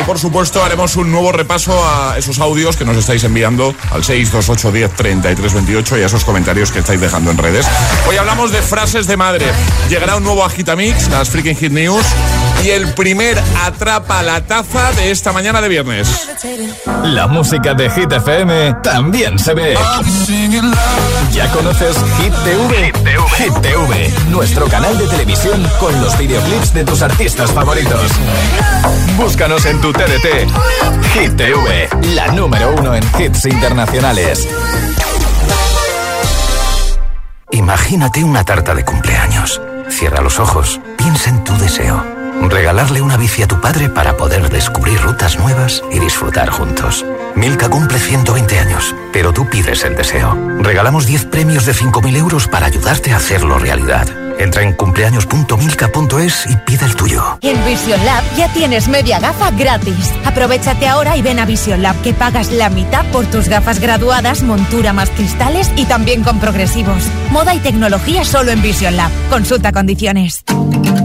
y 0.00 0.02
por 0.06 0.18
supuesto 0.18 0.64
haremos 0.64 0.96
un 0.96 1.12
nuevo 1.12 1.32
repaso 1.32 1.78
a 1.86 2.16
esos 2.16 2.38
audios 2.38 2.78
que 2.78 2.86
nos 2.86 2.96
estáis 2.96 3.22
enviando 3.24 3.74
al 3.90 4.02
628 4.02 4.72
10 4.72 4.90
33 4.92 5.52
28 5.52 5.98
y 5.98 6.02
a 6.02 6.06
esos 6.06 6.24
comentarios 6.24 6.72
que 6.72 6.78
estáis 6.78 6.98
dejando 6.98 7.30
en 7.30 7.36
redes. 7.36 7.66
Hoy 8.08 8.16
hablamos 8.16 8.52
de 8.52 8.62
frases 8.62 9.06
de 9.06 9.18
madre. 9.18 9.44
Llegará 9.90 10.16
un 10.16 10.24
nuevo 10.24 10.46
Agitamix, 10.46 11.10
las 11.10 11.28
Freaking 11.28 11.56
Hit 11.56 11.72
News 11.72 12.06
y 12.64 12.70
el 12.70 12.88
primer 12.94 13.38
atrapa 13.62 14.22
la 14.22 14.40
taza 14.40 14.90
de 14.92 15.10
esta 15.10 15.32
mañana 15.32 15.60
de 15.60 15.68
viernes. 15.68 16.28
La 17.02 17.26
música 17.26 17.74
de 17.74 17.90
Hit 17.90 18.10
FM 18.10 18.76
también 18.82 19.38
se 19.38 19.52
ve. 19.52 19.76
¿Ya 21.32 21.50
conoces 21.50 21.94
Hit 22.18 22.32
TV? 22.42 22.92
Hit 23.36 23.54
TV, 23.60 24.12
nuestro 24.30 24.66
canal 24.66 24.96
de 24.96 25.06
televisión 25.08 25.62
con 25.78 26.00
los 26.00 26.16
videoclips 26.16 26.72
de 26.72 26.84
tus 26.84 27.02
artistas 27.02 27.52
favoritos. 27.52 28.10
Búscanos 29.18 29.66
en 29.66 29.80
tu 29.82 29.92
TDT. 29.92 30.48
Hit 31.12 31.36
TV, 31.36 31.88
la 32.14 32.28
número 32.28 32.74
uno 32.78 32.94
en 32.94 33.04
hits 33.18 33.44
internacionales. 33.44 34.48
Imagínate 37.50 38.24
una 38.24 38.42
tarta 38.42 38.74
de 38.74 38.84
cumpleaños. 38.84 39.60
Cierra 39.90 40.22
los 40.22 40.38
ojos, 40.38 40.80
piensa 40.96 41.28
en 41.28 41.44
tu 41.44 41.54
deseo. 41.58 42.23
Regalarle 42.48 43.00
una 43.00 43.16
bici 43.16 43.42
a 43.42 43.48
tu 43.48 43.60
padre 43.60 43.88
para 43.88 44.16
poder 44.16 44.48
descubrir 44.50 45.00
rutas 45.00 45.38
nuevas 45.38 45.82
y 45.90 45.98
disfrutar 45.98 46.50
juntos. 46.50 47.04
Milka 47.34 47.68
cumple 47.68 47.98
120 47.98 48.58
años, 48.58 48.94
pero 49.12 49.32
tú 49.32 49.48
pides 49.48 49.84
el 49.84 49.96
deseo. 49.96 50.36
Regalamos 50.60 51.06
10 51.06 51.26
premios 51.26 51.66
de 51.66 51.72
5.000 51.72 52.16
euros 52.16 52.46
para 52.46 52.66
ayudarte 52.66 53.12
a 53.12 53.16
hacerlo 53.16 53.58
realidad. 53.58 54.06
Entra 54.38 54.62
en 54.62 54.72
cumpleaños.milka.es 54.72 56.46
y 56.50 56.56
pide 56.56 56.84
el 56.84 56.96
tuyo. 56.96 57.38
En 57.40 57.64
Vision 57.64 58.04
Lab 58.04 58.22
ya 58.36 58.52
tienes 58.52 58.88
media 58.88 59.20
gafa 59.20 59.50
gratis. 59.52 60.12
Aprovechate 60.24 60.88
ahora 60.88 61.16
y 61.16 61.22
ven 61.22 61.38
a 61.38 61.46
Vision 61.46 61.82
Lab 61.82 62.00
que 62.02 62.12
pagas 62.12 62.50
la 62.50 62.68
mitad 62.68 63.04
por 63.12 63.26
tus 63.26 63.48
gafas 63.48 63.78
graduadas, 63.80 64.42
montura 64.42 64.92
más 64.92 65.10
cristales 65.10 65.70
y 65.76 65.86
también 65.86 66.24
con 66.24 66.40
progresivos. 66.40 67.04
Moda 67.30 67.54
y 67.54 67.60
tecnología 67.60 68.24
solo 68.24 68.50
en 68.50 68.62
Vision 68.62 68.96
Lab. 68.96 69.10
Consulta 69.30 69.72
condiciones. 69.72 70.44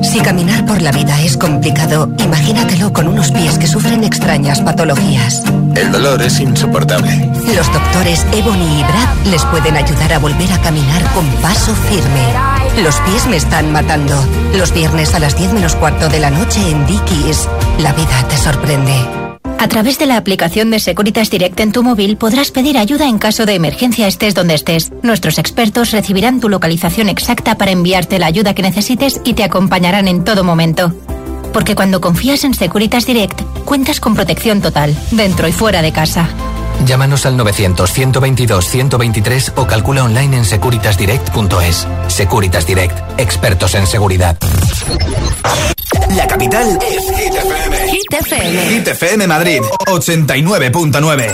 Si 0.02 0.20
caminar 0.22 0.66
por 0.66 0.82
la 0.82 0.92
vida 0.92 1.22
es 1.22 1.38
complicado, 1.38 2.10
imagínatelo 2.18 2.94
con 2.94 3.08
unos 3.08 3.32
pies 3.32 3.58
que 3.58 3.68
sufren 3.68 4.04
extrañas 4.04 4.62
patologías. 4.62 5.44
El 5.76 5.92
dolor 5.92 6.22
es 6.22 6.40
insoportable. 6.40 7.30
Los 7.56 7.72
doctores 7.72 8.26
Ebony 8.32 8.80
y 8.80 8.84
Brad 8.84 9.32
les 9.32 9.44
pueden 9.46 9.76
ayudar 9.76 10.14
a 10.14 10.20
volver 10.20 10.52
a 10.52 10.62
caminar 10.62 11.04
con 11.14 11.26
paso 11.42 11.74
firme. 11.76 12.84
Los 12.84 12.96
pies 13.02 13.28
me 13.28 13.38
están 13.38 13.72
matando. 13.72 14.16
Los 14.56 14.74
viernes 14.74 15.14
a 15.14 15.20
las 15.20 15.36
10 15.38 15.54
menos 15.54 15.76
cuarto 15.76 16.10
de 16.10 16.20
la 16.20 16.30
noche 16.30 16.62
en 16.70 16.86
Dickies. 16.86 17.48
La 17.80 17.94
vida 17.94 18.26
te 18.30 18.38
sorprende. 18.38 19.19
A 19.60 19.68
través 19.68 20.00
de 20.00 20.06
la 20.06 20.16
aplicación 20.16 20.72
de 20.72 20.80
Securitas 20.80 21.30
Direct 21.30 21.60
en 21.60 21.74
tu 21.74 21.84
móvil 21.84 22.16
podrás 22.16 22.50
pedir 22.50 22.78
ayuda 22.78 23.10
en 23.10 23.20
caso 23.20 23.46
de 23.46 23.56
emergencia 23.56 24.08
estés 24.08 24.34
donde 24.34 24.54
estés. 24.54 24.90
Nuestros 25.04 25.38
expertos 25.38 25.92
recibirán 25.92 26.40
tu 26.40 26.48
localización 26.48 27.10
exacta 27.10 27.56
para 27.56 27.72
enviarte 27.72 28.20
la 28.20 28.28
ayuda 28.28 28.54
que 28.54 28.62
necesites 28.62 29.20
y 29.26 29.34
te 29.34 29.44
acompañarán 29.44 30.08
en 30.08 30.24
todo 30.24 30.46
momento. 30.46 30.94
Porque 31.52 31.76
cuando 31.76 32.00
confías 32.00 32.46
en 32.46 32.54
Securitas 32.54 33.06
Direct, 33.06 33.42
cuentas 33.66 34.00
con 34.00 34.16
protección 34.16 34.62
total, 34.62 34.96
dentro 35.12 35.46
y 35.46 35.52
fuera 35.52 35.82
de 35.82 35.92
casa. 35.92 36.30
Llámanos 36.86 37.26
al 37.26 37.38
900-122-123 37.38 39.54
o 39.56 39.68
calcula 39.68 40.04
online 40.04 40.38
en 40.38 40.46
securitasdirect.es. 40.46 41.88
Securitas 42.08 42.66
Direct, 42.66 42.98
expertos 43.20 43.76
en 43.76 43.86
seguridad. 43.88 44.38
La 46.16 46.26
capital 46.28 46.80
es 46.82 47.04
Hit 47.18 47.36
FM. 47.36 47.78
Hit 47.92 48.14
FM. 48.14 48.70
Hit 48.70 48.88
FM 48.88 49.28
Madrid 49.28 49.60
89.9. 49.86 51.34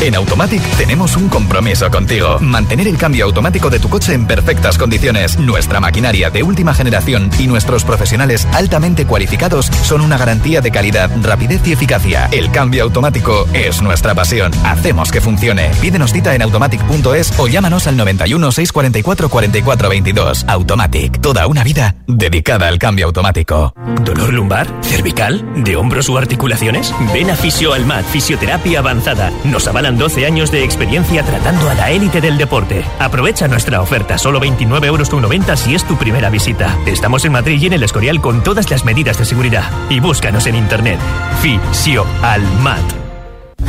En 0.00 0.14
Automatic 0.14 0.62
tenemos 0.76 1.16
un 1.16 1.28
compromiso 1.28 1.90
contigo. 1.90 2.38
Mantener 2.40 2.88
el 2.88 2.98
cambio 2.98 3.24
automático 3.24 3.70
de 3.70 3.78
tu 3.78 3.88
coche 3.88 4.12
en 4.12 4.26
perfectas 4.26 4.76
condiciones. 4.76 5.38
Nuestra 5.38 5.80
maquinaria 5.80 6.30
de 6.30 6.42
última 6.42 6.74
generación 6.74 7.30
y 7.38 7.46
nuestros 7.46 7.84
profesionales 7.84 8.46
altamente 8.52 9.06
cualificados 9.06 9.66
son 9.82 10.00
una 10.00 10.18
garantía 10.18 10.60
de 10.60 10.70
calidad, 10.70 11.10
rapidez 11.22 11.66
y 11.66 11.72
eficacia. 11.72 12.28
El 12.32 12.50
cambio 12.50 12.84
automático 12.84 13.46
es 13.52 13.82
nuestra 13.82 14.14
pasión. 14.14 14.52
Hacemos 14.74 15.12
que 15.12 15.20
funcione. 15.20 15.70
Pídenos 15.80 16.12
cita 16.12 16.34
en 16.34 16.42
automatic.es 16.42 17.38
o 17.38 17.46
llámanos 17.46 17.86
al 17.86 17.96
91 17.96 18.50
644 18.50 19.28
44 19.28 19.88
22. 19.88 20.44
Automatic. 20.48 21.20
Toda 21.20 21.46
una 21.46 21.62
vida 21.62 21.94
dedicada 22.08 22.66
al 22.66 22.80
cambio 22.80 23.06
automático. 23.06 23.72
¿Dolor 24.02 24.32
lumbar? 24.32 24.66
¿Cervical? 24.82 25.46
¿De 25.62 25.76
hombros 25.76 26.08
u 26.08 26.18
articulaciones? 26.18 26.92
Ven 27.14 27.30
a 27.30 27.36
Fisio 27.36 27.72
Almat, 27.72 28.04
Fisioterapia 28.04 28.80
Avanzada. 28.80 29.30
Nos 29.44 29.68
avalan 29.68 29.96
12 29.96 30.26
años 30.26 30.50
de 30.50 30.64
experiencia 30.64 31.22
tratando 31.22 31.70
a 31.70 31.74
la 31.74 31.92
élite 31.92 32.20
del 32.20 32.36
deporte. 32.36 32.84
Aprovecha 32.98 33.46
nuestra 33.46 33.80
oferta, 33.80 34.18
solo 34.18 34.40
29,90 34.40 34.86
euros 34.86 35.60
si 35.60 35.76
es 35.76 35.84
tu 35.84 35.96
primera 35.96 36.30
visita. 36.30 36.76
Estamos 36.84 37.24
en 37.24 37.32
Madrid 37.32 37.62
y 37.62 37.66
en 37.66 37.74
el 37.74 37.84
Escorial 37.84 38.20
con 38.20 38.42
todas 38.42 38.68
las 38.70 38.84
medidas 38.84 39.18
de 39.18 39.24
seguridad. 39.24 39.70
Y 39.88 40.00
búscanos 40.00 40.46
en 40.48 40.56
internet. 40.56 40.98
Fisio 41.40 42.04
Almat. 42.22 43.03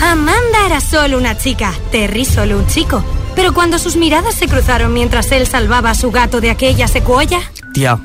Amanda 0.01 0.65
era 0.65 0.79
solo 0.81 1.17
una 1.17 1.37
chica, 1.37 1.73
Terry 1.91 2.25
solo 2.25 2.57
un 2.57 2.67
chico. 2.67 3.03
Pero 3.35 3.53
cuando 3.53 3.79
sus 3.79 3.95
miradas 3.95 4.35
se 4.35 4.47
cruzaron 4.47 4.93
mientras 4.93 5.31
él 5.31 5.45
salvaba 5.45 5.91
a 5.91 5.95
su 5.95 6.11
gato 6.11 6.41
de 6.41 6.51
aquella 6.51 6.87
secuoya... 6.87 7.39
Tía, 7.73 7.99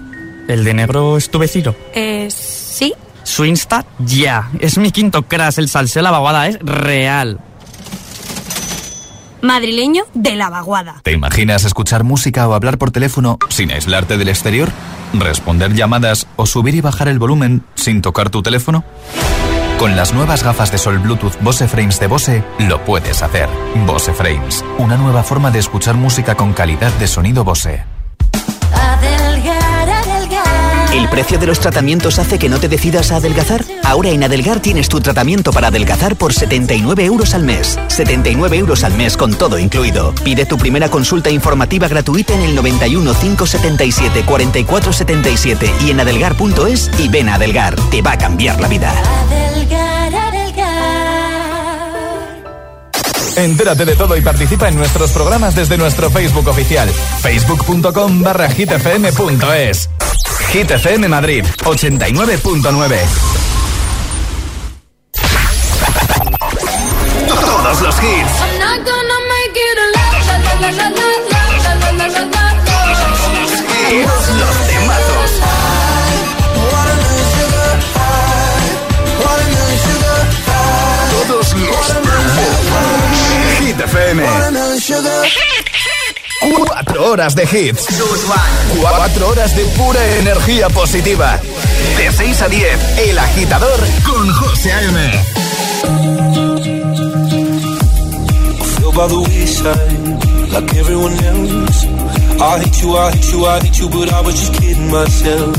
¿el 0.49 0.65
de 0.65 0.75
negro 0.75 1.17
es 1.17 1.31
tu 1.31 1.39
vecino? 1.39 1.75
Eh, 1.95 2.29
sí. 2.31 2.95
Su 3.23 3.45
Insta, 3.45 3.85
ya. 3.99 4.51
Es 4.59 4.79
mi 4.79 4.91
quinto 4.91 5.23
crash, 5.23 5.59
el 5.59 5.69
salseo 5.69 6.01
de 6.01 6.05
la 6.05 6.11
vaguada 6.11 6.49
es 6.49 6.59
real. 6.61 7.41
Madrileño 9.43 10.05
de 10.15 10.37
la 10.37 10.51
vaguada. 10.51 11.01
¿Te 11.03 11.13
imaginas 11.13 11.65
escuchar 11.65 12.05
música 12.05 12.47
o 12.49 12.55
hablar 12.55 12.77
por 12.77 12.91
teléfono 12.91 13.39
sin 13.49 13.71
aislarte 13.71 14.19
del 14.19 14.29
exterior? 14.29 14.69
¿Responder 15.15 15.75
llamadas 15.75 16.27
o 16.37 16.47
subir 16.47 16.75
y 16.75 16.81
bajar 16.81 17.09
el 17.09 17.19
volumen 17.19 17.65
sin 17.75 18.03
tocar 18.03 18.31
tu 18.31 18.43
teléfono? 18.43 18.85
Con 19.81 19.97
las 19.97 20.13
nuevas 20.13 20.45
gafas 20.45 20.71
de 20.71 20.77
sol 20.77 20.99
Bluetooth 20.99 21.41
Bose 21.41 21.67
Frames 21.67 21.99
de 21.99 22.07
Bose, 22.07 22.45
lo 22.59 22.85
puedes 22.85 23.23
hacer. 23.23 23.49
Bose 23.87 24.13
Frames, 24.13 24.63
una 24.77 24.99
nueva 24.99 25.23
forma 25.23 25.51
de 25.51 25.59
escuchar 25.59 25.95
música 25.95 26.35
con 26.35 26.53
calidad 26.53 26.93
de 26.99 27.07
sonido 27.07 27.45
Bose. 27.45 27.83
¿El 30.93 31.09
precio 31.09 31.39
de 31.39 31.47
los 31.47 31.61
tratamientos 31.61 32.19
hace 32.19 32.37
que 32.37 32.49
no 32.49 32.59
te 32.59 32.69
decidas 32.69 33.13
a 33.13 33.17
adelgazar? 33.17 33.65
Ahora 33.85 34.11
en 34.11 34.25
Adelgar 34.25 34.61
tienes 34.61 34.89
tu 34.89 35.01
tratamiento 35.01 35.53
para 35.53 35.69
adelgazar 35.69 36.17
por 36.17 36.33
79 36.33 37.05
euros 37.05 37.33
al 37.35 37.45
mes. 37.45 37.79
79 37.87 38.57
euros 38.57 38.83
al 38.83 38.95
mes 38.95 39.17
con 39.17 39.33
todo 39.35 39.57
incluido. 39.59 40.13
Pide 40.25 40.47
tu 40.47 40.59
primera 40.59 40.89
consulta 40.89 41.31
informativa 41.31 41.87
gratuita 41.87 42.35
en 42.35 42.41
el 42.41 42.57
91 42.57 43.15
577 43.15 44.25
44 44.25 44.93
77 44.93 45.73
y 45.87 45.91
en 45.91 46.01
adelgar.es 46.01 46.91
y 46.99 47.09
ven 47.09 47.29
a 47.29 47.35
Adelgar. 47.35 47.77
Te 47.91 48.03
va 48.03 48.13
a 48.13 48.19
cambiar 48.19 48.61
la 48.61 48.67
vida. 48.67 48.93
Adelgar, 49.31 50.13
adelgar. 50.13 50.41
Entérate 53.37 53.85
de 53.85 53.95
todo 53.95 54.17
y 54.17 54.23
participa 54.23 54.69
en 54.69 54.77
nuestros 54.77 55.13
programas 55.13 55.55
desde 55.55 55.79
nuestro 55.79 56.11
Facebook 56.11 56.49
oficial, 56.49 56.89
facebook.com 57.23 58.23
barra 58.23 58.51
hitfm.es. 58.51 59.89
Hit 60.53 60.69
FM 60.69 61.07
Madrid 61.09 61.45
89.9. 61.65 62.99
Todos 67.29 67.81
los 67.83 67.95
hits. 68.03 68.33
Todos 73.91 74.29
los 74.39 74.57
temazos. 74.67 75.31
Todos 81.29 81.55
los 81.55 81.87
temazos. 81.87 82.55
Hit 83.61 83.81
FM. 83.81 84.23
Cuatro 86.57 87.11
horas 87.11 87.35
de 87.35 87.45
hits. 87.45 87.87
Cuatro 88.81 89.29
horas 89.29 89.55
de 89.57 89.65
pura 89.77 90.05
energía 90.19 90.69
positiva. 90.69 91.39
De 91.97 92.13
6 92.13 92.43
a 92.43 92.49
10, 92.49 92.99
El 92.99 93.19
Agitador 93.19 93.81
con 94.05 94.33
José 94.33 94.73
A.M. 94.73 95.11
By 98.93 99.07
the 99.07 99.17
wayside, 99.21 100.53
like 100.53 100.75
everyone 100.75 101.13
else. 101.25 101.87
I 102.41 102.59
hate 102.59 102.83
you, 102.83 102.97
I 102.97 103.13
hate 103.13 103.33
you, 103.33 103.47
I 103.47 103.61
hate 103.61 103.79
you, 103.79 103.89
but 103.89 104.13
I 104.13 104.21
was 104.21 104.35
just 104.35 104.55
kidding 104.61 104.91
myself. 104.91 105.57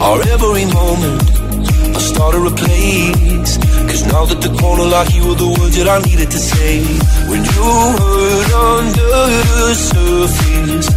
Our 0.00 0.20
every 0.28 0.66
moment, 0.66 1.41
started 2.02 2.44
a 2.46 2.54
place. 2.54 3.56
Cause 3.88 4.04
now 4.12 4.24
that 4.26 4.40
the 4.40 4.52
corner 4.60 4.84
lock, 4.84 5.08
you 5.14 5.22
were 5.28 5.34
the 5.34 5.50
words 5.58 5.76
that 5.76 5.88
I 5.88 5.98
needed 6.08 6.30
to 6.30 6.38
say. 6.38 6.82
When 7.30 7.42
you 7.44 7.68
hurt 7.98 8.50
under 8.74 9.14
the 9.50 9.74
surface, 9.90 10.88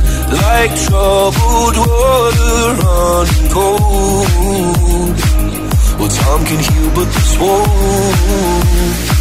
like 0.41 0.73
troubled 0.85 1.77
water 1.85 2.57
running 2.81 3.49
cold. 3.55 5.15
Well, 5.99 6.09
time 6.09 6.43
can 6.49 6.59
heal, 6.67 6.89
but 6.95 7.07
this 7.13 7.31
won't. 7.39 9.14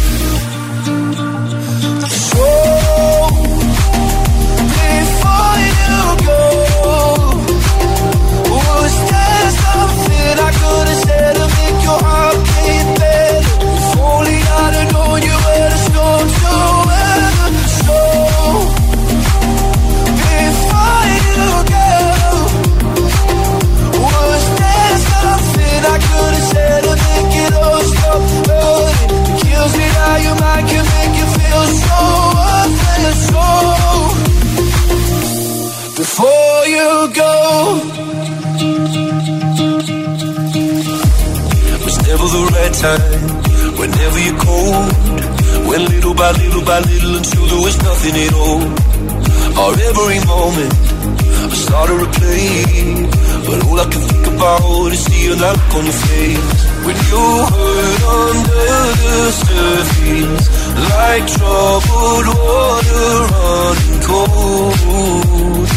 That 55.39 55.55
look 55.57 55.75
on 55.75 55.83
your 55.85 55.93
face. 55.93 56.61
When 56.85 56.97
you 57.09 57.25
hurt 57.51 58.03
under 58.21 58.75
the 59.03 59.17
surface, 59.43 60.45
like 60.91 61.25
troubled 61.35 62.27
water 62.27 63.09
running 63.33 64.01
cold. 64.09 65.67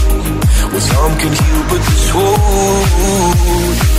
Well, 0.71 0.81
some 0.81 1.15
can 1.19 1.33
heal, 1.33 1.63
but 1.71 1.81
this 1.89 2.15
won't. 2.15 3.98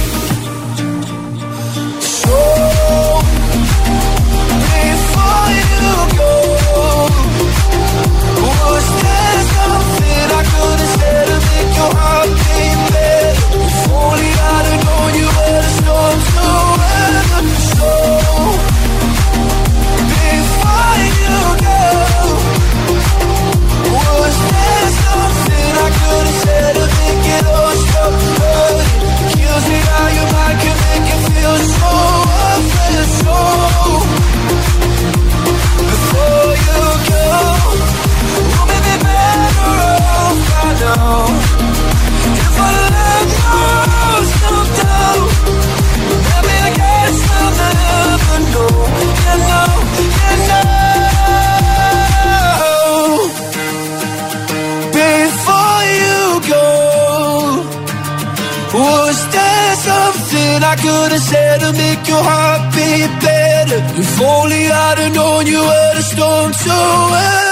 I 60.71 60.75
could 60.75 61.11
have 61.11 61.21
said 61.21 61.61
to 61.61 61.73
make 61.73 62.07
your 62.07 62.21
heart 62.21 62.61
beat 62.75 63.11
better? 63.25 63.79
If 63.99 64.21
only 64.21 64.69
I'd 64.69 64.99
have 64.99 65.15
known 65.15 65.47
you 65.47 65.61
were 65.61 65.93
the 65.95 66.03
storm 66.03 66.51
to 66.51 66.75
weather. 67.11 67.48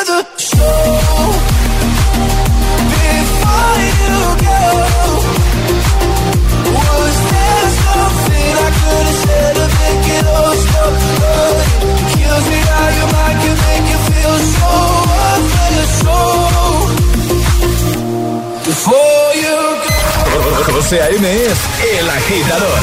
José 20.88 21.02
A.M. 21.02 21.44
es 21.44 21.60
El 22.00 22.10
Agitador. 22.10 22.80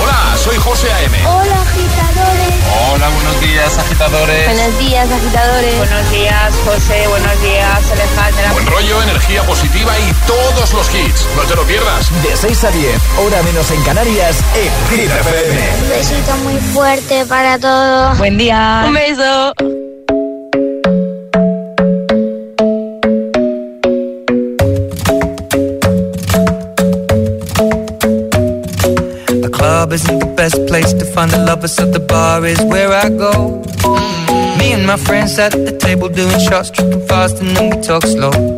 Hola, 0.00 0.36
soy 0.36 0.56
José 0.58 0.92
A.M. 0.92 1.18
Hola, 1.26 1.60
agitadores. 1.60 2.54
Hola, 2.92 3.08
buenos 3.08 3.40
días, 3.40 3.78
agitadores. 3.78 4.44
Buenos 4.44 4.78
días, 4.78 5.10
agitadores. 5.10 5.76
Buenos 5.78 6.10
días, 6.12 6.54
José. 6.64 7.08
Buenos 7.08 7.42
días, 7.42 7.90
Alejandra. 7.90 8.52
Buen 8.52 8.66
rollo, 8.68 9.02
energía 9.02 9.42
positiva 9.42 9.92
y 9.98 10.12
todos 10.28 10.72
los 10.72 10.94
hits. 10.94 11.26
No 11.34 11.42
te 11.42 11.56
lo 11.56 11.64
pierdas. 11.64 12.12
De 12.22 12.36
6 12.36 12.62
a 12.62 12.70
10, 12.70 13.02
hora 13.26 13.42
menos 13.42 13.68
en 13.72 13.82
Canarias, 13.82 14.36
en 14.54 14.96
Hit 14.96 15.10
FM. 15.10 15.68
Un 15.82 15.88
besito 15.88 16.36
muy 16.44 16.60
fuerte 16.72 17.26
para 17.26 17.58
todos. 17.58 18.18
Buen 18.18 18.38
día. 18.38 18.84
Un 18.86 18.94
beso. 18.94 19.77
Find 31.76 31.92
the 31.92 32.00
bar 32.00 32.44
is 32.46 32.60
where 32.62 32.92
I 32.92 33.08
go. 33.10 33.62
Me 34.58 34.72
and 34.72 34.86
my 34.86 34.96
friends 34.96 35.38
at 35.38 35.52
the 35.52 35.76
table 35.78 36.08
doing 36.08 36.38
shots, 36.40 36.70
tripping 36.70 37.06
fast, 37.06 37.40
and 37.40 37.56
then 37.56 37.76
we 37.76 37.82
talk 37.82 38.02
slow. 38.04 38.57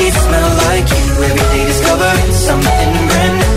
Sheets 0.00 0.20
smell 0.24 0.50
like 0.64 0.88
you. 0.88 1.06
Every 1.28 1.46
day 1.52 1.64
discovering 1.66 2.32
something 2.32 2.90
brand 3.10 3.34
new. 3.40 3.56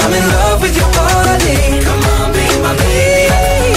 I'm 0.00 0.12
in 0.12 0.26
love 0.36 0.58
with 0.60 0.76
your 0.76 0.90
body. 0.92 1.56
Come 1.86 2.04
on, 2.16 2.26
be 2.36 2.46
my 2.64 2.74
baby. 2.82 3.72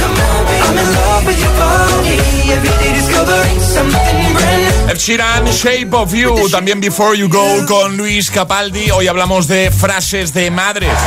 Come 0.00 0.16
on, 0.28 0.40
be 0.48 0.56
I'm 0.66 0.78
in 0.82 0.88
love 1.00 1.22
with 1.28 1.40
your 1.44 1.54
body. 1.60 2.16
Every 2.56 2.74
day 2.80 2.92
discovering 3.00 3.58
something 3.60 4.18
brand 4.34 5.52
Shape 5.52 5.94
of 5.94 6.14
You, 6.14 6.48
también 6.50 6.80
Before 6.80 7.16
You 7.16 7.28
Go 7.28 7.64
con 7.66 7.96
Luis 7.96 8.30
Capaldi. 8.30 8.90
Hoy 8.90 9.06
hablamos 9.06 9.46
de 9.46 9.70
frases 9.70 10.32
de 10.32 10.50
madres. 10.50 10.98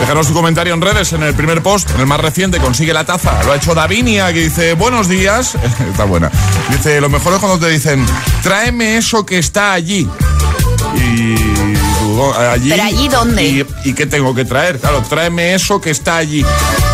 Déjanos 0.00 0.28
tu 0.28 0.34
comentario 0.34 0.74
en 0.74 0.80
redes, 0.80 1.12
en 1.12 1.22
el 1.22 1.34
primer 1.34 1.62
post, 1.62 1.90
en 1.90 2.00
el 2.00 2.06
más 2.06 2.20
reciente, 2.20 2.58
consigue 2.58 2.92
la 2.92 3.04
taza. 3.04 3.42
Lo 3.44 3.52
ha 3.52 3.56
hecho 3.56 3.74
Davinia, 3.74 4.32
que 4.32 4.40
dice, 4.40 4.74
buenos 4.74 5.08
días. 5.08 5.54
está 5.90 6.04
buena. 6.04 6.30
Dice, 6.70 7.00
lo 7.00 7.08
mejor 7.08 7.34
es 7.34 7.38
cuando 7.40 7.58
te 7.58 7.72
dicen, 7.72 8.04
tráeme 8.42 8.98
eso 8.98 9.24
que 9.24 9.38
está 9.38 9.72
allí. 9.72 10.08
Y 10.94 11.34
tú, 11.98 12.32
allí. 12.34 12.70
¿Pero 12.70 12.82
allí 12.82 13.08
dónde? 13.08 13.44
Y, 13.44 13.66
¿Y 13.84 13.94
qué 13.94 14.06
tengo 14.06 14.34
que 14.34 14.44
traer? 14.44 14.78
Claro, 14.78 15.02
tráeme 15.08 15.54
eso 15.54 15.80
que 15.80 15.90
está 15.90 16.16
allí. 16.16 16.44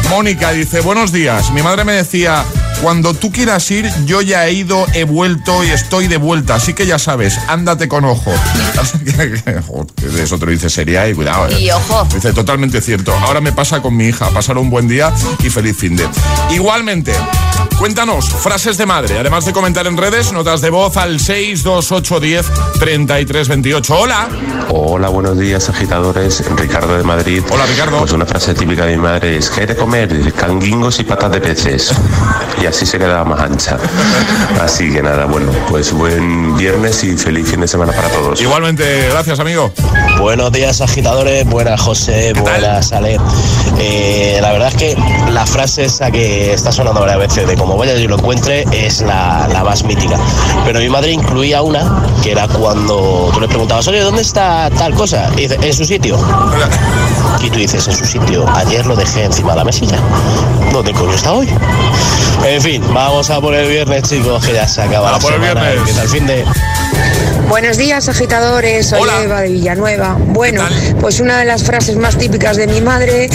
Mónica 0.08 0.52
dice, 0.52 0.80
buenos 0.80 1.12
días. 1.12 1.50
Mi 1.50 1.62
madre 1.62 1.84
me 1.84 1.92
decía, 1.92 2.44
cuando 2.80 3.14
tú 3.14 3.30
quieras 3.30 3.70
ir, 3.70 3.90
yo 4.06 4.22
ya 4.22 4.46
he 4.46 4.52
ido, 4.52 4.86
he 4.94 5.04
vuelto 5.04 5.64
y 5.64 5.70
estoy 5.70 6.08
de 6.08 6.16
vuelta. 6.16 6.56
Así 6.56 6.74
que 6.74 6.86
ya 6.86 6.98
sabes, 6.98 7.38
ándate 7.48 7.88
con 7.88 8.04
ojo. 8.04 8.32
Eso 10.22 10.38
te 10.38 10.46
lo 10.46 10.52
dice 10.52 10.70
seria 10.70 11.08
y 11.08 11.14
cuidado. 11.14 11.48
¿eh? 11.48 11.60
Y 11.60 11.70
ojo. 11.70 12.06
Dice, 12.12 12.32
totalmente 12.32 12.80
cierto. 12.80 13.12
Ahora 13.12 13.40
me 13.40 13.52
pasa 13.52 13.80
con 13.80 13.96
mi 13.96 14.06
hija. 14.06 14.30
Pasar 14.30 14.58
un 14.58 14.70
buen 14.70 14.88
día 14.88 15.12
y 15.40 15.50
feliz 15.50 15.76
fin 15.76 15.96
de. 15.96 16.08
Igualmente, 16.50 17.14
cuéntanos 17.78 18.28
frases 18.28 18.78
de 18.78 18.86
madre. 18.86 19.18
Además 19.18 19.44
de 19.44 19.52
comentar 19.52 19.86
en 19.86 19.96
redes, 19.96 20.32
notas 20.32 20.60
de 20.60 20.70
voz 20.70 20.96
al 20.96 21.20
62810 21.20 22.46
3328. 22.78 23.98
Hola. 23.98 24.28
Hola, 24.70 25.08
buenos 25.08 25.38
días, 25.38 25.68
agitadores. 25.68 26.42
Ricardo 26.56 26.96
de 26.96 27.04
Madrid. 27.04 27.42
Hola, 27.50 27.66
Ricardo. 27.66 27.98
Pues 27.98 28.12
una 28.12 28.26
frase 28.26 28.54
típica 28.54 28.86
de 28.86 28.96
mi 28.96 29.02
madre 29.02 29.36
es: 29.36 29.50
¿qué 29.50 29.62
hay 29.62 29.66
de 29.66 29.76
comer? 29.76 30.32
Canguingos 30.32 30.98
y 31.00 31.04
patas 31.04 31.30
de 31.32 31.40
peces. 31.40 31.92
Y 32.62 32.66
así 32.66 32.86
se 32.86 32.96
quedaba 32.96 33.24
más 33.24 33.40
ancha. 33.40 33.76
Así 34.62 34.92
que 34.92 35.02
nada, 35.02 35.24
bueno, 35.24 35.50
pues 35.68 35.92
buen 35.92 36.56
viernes 36.56 37.02
y 37.02 37.16
feliz 37.16 37.50
fin 37.50 37.60
de 37.60 37.66
semana 37.66 37.92
para 37.92 38.08
todos. 38.08 38.40
Igualmente, 38.40 39.08
gracias, 39.10 39.40
amigo. 39.40 39.72
Buenos 40.20 40.52
días, 40.52 40.80
agitadores. 40.80 41.44
Buenas, 41.46 41.80
José. 41.80 42.32
Buenas, 42.34 42.92
Ale. 42.92 43.18
Eh, 43.80 44.38
la 44.40 44.52
verdad 44.52 44.68
es 44.68 44.76
que 44.76 44.96
la 45.32 45.44
frase 45.44 45.86
esa 45.86 46.12
que 46.12 46.52
está 46.52 46.70
sonando 46.70 47.00
varias 47.00 47.18
veces 47.18 47.48
de 47.48 47.56
como 47.56 47.76
vaya 47.76 47.94
y 47.94 48.06
lo 48.06 48.16
encuentre 48.16 48.64
es 48.70 49.00
la, 49.00 49.48
la 49.52 49.64
más 49.64 49.82
mítica. 49.82 50.16
Pero 50.64 50.78
mi 50.78 50.88
madre 50.88 51.10
incluía 51.10 51.62
una 51.62 52.04
que 52.22 52.30
era 52.30 52.46
cuando 52.46 53.30
tú 53.34 53.40
le 53.40 53.48
preguntabas, 53.48 53.88
oye, 53.88 54.00
¿dónde 54.00 54.22
está 54.22 54.70
tal 54.70 54.94
cosa? 54.94 55.28
Y 55.36 55.48
dice, 55.48 55.58
en 55.60 55.72
su 55.72 55.84
sitio. 55.84 56.16
Y 57.42 57.50
tú 57.50 57.58
dices, 57.58 57.88
en 57.88 57.96
su 57.96 58.04
sitio. 58.04 58.48
Ayer 58.54 58.86
lo 58.86 58.94
dejé 58.94 59.24
encima 59.24 59.50
de 59.50 59.56
la 59.56 59.64
mesilla. 59.64 59.98
¿Dónde 60.72 60.92
coño 60.92 61.12
está 61.12 61.32
hoy? 61.32 61.48
En 62.44 62.60
fin, 62.60 62.82
vamos 62.92 63.30
a 63.30 63.40
por 63.40 63.54
el 63.54 63.68
viernes, 63.68 64.02
chicos, 64.02 64.44
que 64.44 64.52
ya 64.52 64.66
se 64.66 64.82
acaba 64.82 65.10
A 65.10 65.12
la 65.12 65.18
por 65.18 65.32
el 65.32 65.40
viernes. 65.40 65.82
Que 65.86 65.92
tal 65.92 66.08
fin 66.08 66.26
de... 66.26 66.44
Buenos 67.48 67.76
días, 67.76 68.08
agitadores. 68.08 68.86
Soy 68.86 69.00
Hola. 69.00 69.22
Eva 69.22 69.40
de 69.42 69.50
Villanueva. 69.50 70.16
Bueno, 70.18 70.62
pues 71.00 71.20
una 71.20 71.38
de 71.38 71.44
las 71.44 71.62
frases 71.62 71.96
más 71.96 72.16
típicas 72.16 72.56
de 72.56 72.66
mi 72.66 72.80
madre, 72.80 73.28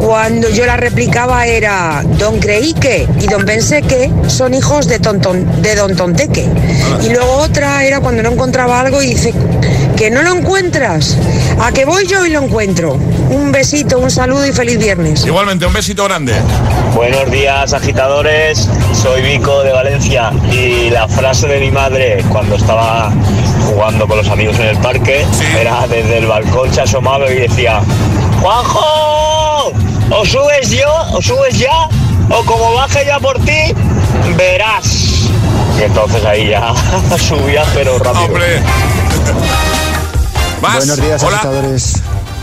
cuando 0.00 0.48
yo 0.48 0.66
la 0.66 0.76
replicaba 0.76 1.46
era 1.46 2.02
Don 2.18 2.40
creí 2.40 2.72
que 2.72 3.06
y 3.20 3.26
Don 3.26 3.44
pensé 3.44 3.82
que 3.82 4.10
son 4.28 4.54
hijos 4.54 4.88
de, 4.88 4.98
tonton, 4.98 5.62
de 5.62 5.74
Don 5.76 5.94
Tonteque. 5.94 6.48
Y 7.04 7.10
luego 7.10 7.36
otra 7.36 7.84
era 7.84 8.00
cuando 8.00 8.22
no 8.22 8.30
encontraba 8.30 8.80
algo 8.80 9.02
y 9.02 9.08
dice 9.08 9.32
que 10.00 10.10
no 10.10 10.22
lo 10.22 10.32
encuentras, 10.32 11.18
a 11.60 11.72
que 11.72 11.84
voy 11.84 12.06
yo 12.06 12.24
y 12.24 12.30
lo 12.30 12.42
encuentro. 12.42 12.94
Un 12.94 13.52
besito, 13.52 13.98
un 13.98 14.10
saludo 14.10 14.46
y 14.46 14.50
feliz 14.50 14.78
viernes. 14.78 15.26
Igualmente, 15.26 15.66
un 15.66 15.74
besito 15.74 16.04
grande. 16.04 16.32
Buenos 16.94 17.30
días, 17.30 17.74
agitadores. 17.74 18.66
Soy 18.94 19.20
Vico 19.20 19.62
de 19.62 19.72
Valencia 19.72 20.32
y 20.50 20.88
la 20.88 21.06
frase 21.06 21.48
de 21.48 21.60
mi 21.60 21.70
madre 21.70 22.24
cuando 22.30 22.56
estaba 22.56 23.12
jugando 23.66 24.08
con 24.08 24.16
los 24.16 24.28
amigos 24.30 24.58
en 24.60 24.68
el 24.68 24.78
parque 24.78 25.22
era 25.60 25.86
desde 25.86 26.16
el 26.16 26.26
balcón 26.26 26.72
se 26.72 26.80
asomaba 26.80 27.30
y 27.30 27.40
decía: 27.40 27.82
¡Juanjo! 28.40 29.70
¿O 30.12 30.24
subes 30.24 30.70
yo? 30.70 30.90
¿O 31.12 31.20
subes 31.20 31.58
ya? 31.58 31.90
¿O 32.30 32.42
como 32.46 32.72
baje 32.72 33.04
ya 33.04 33.20
por 33.20 33.38
ti? 33.40 33.74
Verás. 34.34 35.28
Y 35.78 35.82
entonces 35.82 36.24
ahí 36.24 36.48
ya 36.48 36.72
subía, 37.18 37.64
pero 37.74 37.98
rápido. 37.98 38.24
¡Hombre! 38.24 38.62
Vas. 40.60 40.76
Buenos 40.78 41.00
días, 41.00 41.22
Hola. 41.22 41.36
agitadores. 41.36 41.94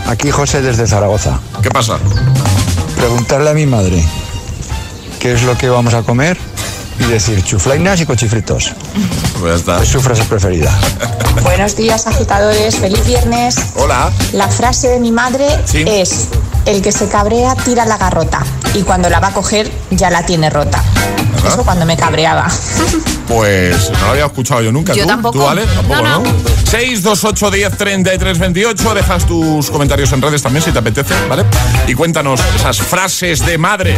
Aquí 0.06 0.30
José 0.30 0.60
desde 0.62 0.86
Zaragoza. 0.86 1.38
¿Qué 1.62 1.70
pasa? 1.70 1.98
Preguntarle 2.96 3.50
a 3.50 3.54
mi 3.54 3.66
madre 3.66 4.04
qué 5.20 5.32
es 5.34 5.42
lo 5.42 5.56
que 5.56 5.68
vamos 5.68 5.94
a 5.94 6.02
comer 6.02 6.36
y 6.98 7.04
decir 7.04 7.42
chuflainas 7.44 8.00
y 8.00 8.06
cochifritos. 8.06 8.72
Pues 9.38 9.52
ya 9.52 9.58
está. 9.58 9.82
Es 9.82 9.88
su 9.88 10.00
frase 10.00 10.24
preferida. 10.24 10.76
Buenos 11.42 11.76
días, 11.76 12.06
agitadores. 12.06 12.76
Feliz 12.76 13.04
viernes. 13.06 13.56
Hola. 13.76 14.10
La 14.32 14.48
frase 14.48 14.88
de 14.88 14.98
mi 15.00 15.12
madre 15.12 15.46
Sí. 15.64 15.84
es: 15.86 16.28
el 16.66 16.82
que 16.82 16.90
se 16.90 17.06
cabrea 17.08 17.54
tira 17.54 17.84
la 17.84 17.98
garrota 17.98 18.40
y 18.74 18.82
cuando 18.82 19.08
la 19.10 19.20
va 19.20 19.28
a 19.28 19.32
coger 19.32 19.70
ya 19.90 20.10
la 20.10 20.24
tiene 20.26 20.50
rota. 20.50 20.82
Eso 21.46 21.62
cuando 21.64 21.86
me 21.86 21.96
cabreaba. 21.96 22.48
Pues 23.28 23.90
no 23.90 23.98
lo 24.00 24.06
había 24.12 24.24
escuchado 24.26 24.62
yo 24.62 24.72
nunca. 24.72 24.94
Yo 24.94 25.02
¿Tú? 25.02 25.08
tampoco. 25.08 25.38
¿Tú, 25.38 25.48
Ale? 25.48 25.66
Tampoco, 25.66 26.02
No, 26.02 26.20
¿no? 26.20 26.32
no. 26.32 26.48
628 26.64 27.50
10 27.50 27.76
33 27.76 28.38
28. 28.38 28.94
Dejas 28.94 29.26
tus 29.26 29.70
comentarios 29.70 30.10
en 30.12 30.22
redes 30.22 30.42
también 30.42 30.64
si 30.64 30.72
te 30.72 30.78
apetece, 30.78 31.14
¿vale? 31.28 31.44
Y 31.86 31.94
cuéntanos 31.94 32.40
esas 32.56 32.78
frases 32.78 33.44
de 33.44 33.58
madre. 33.58 33.96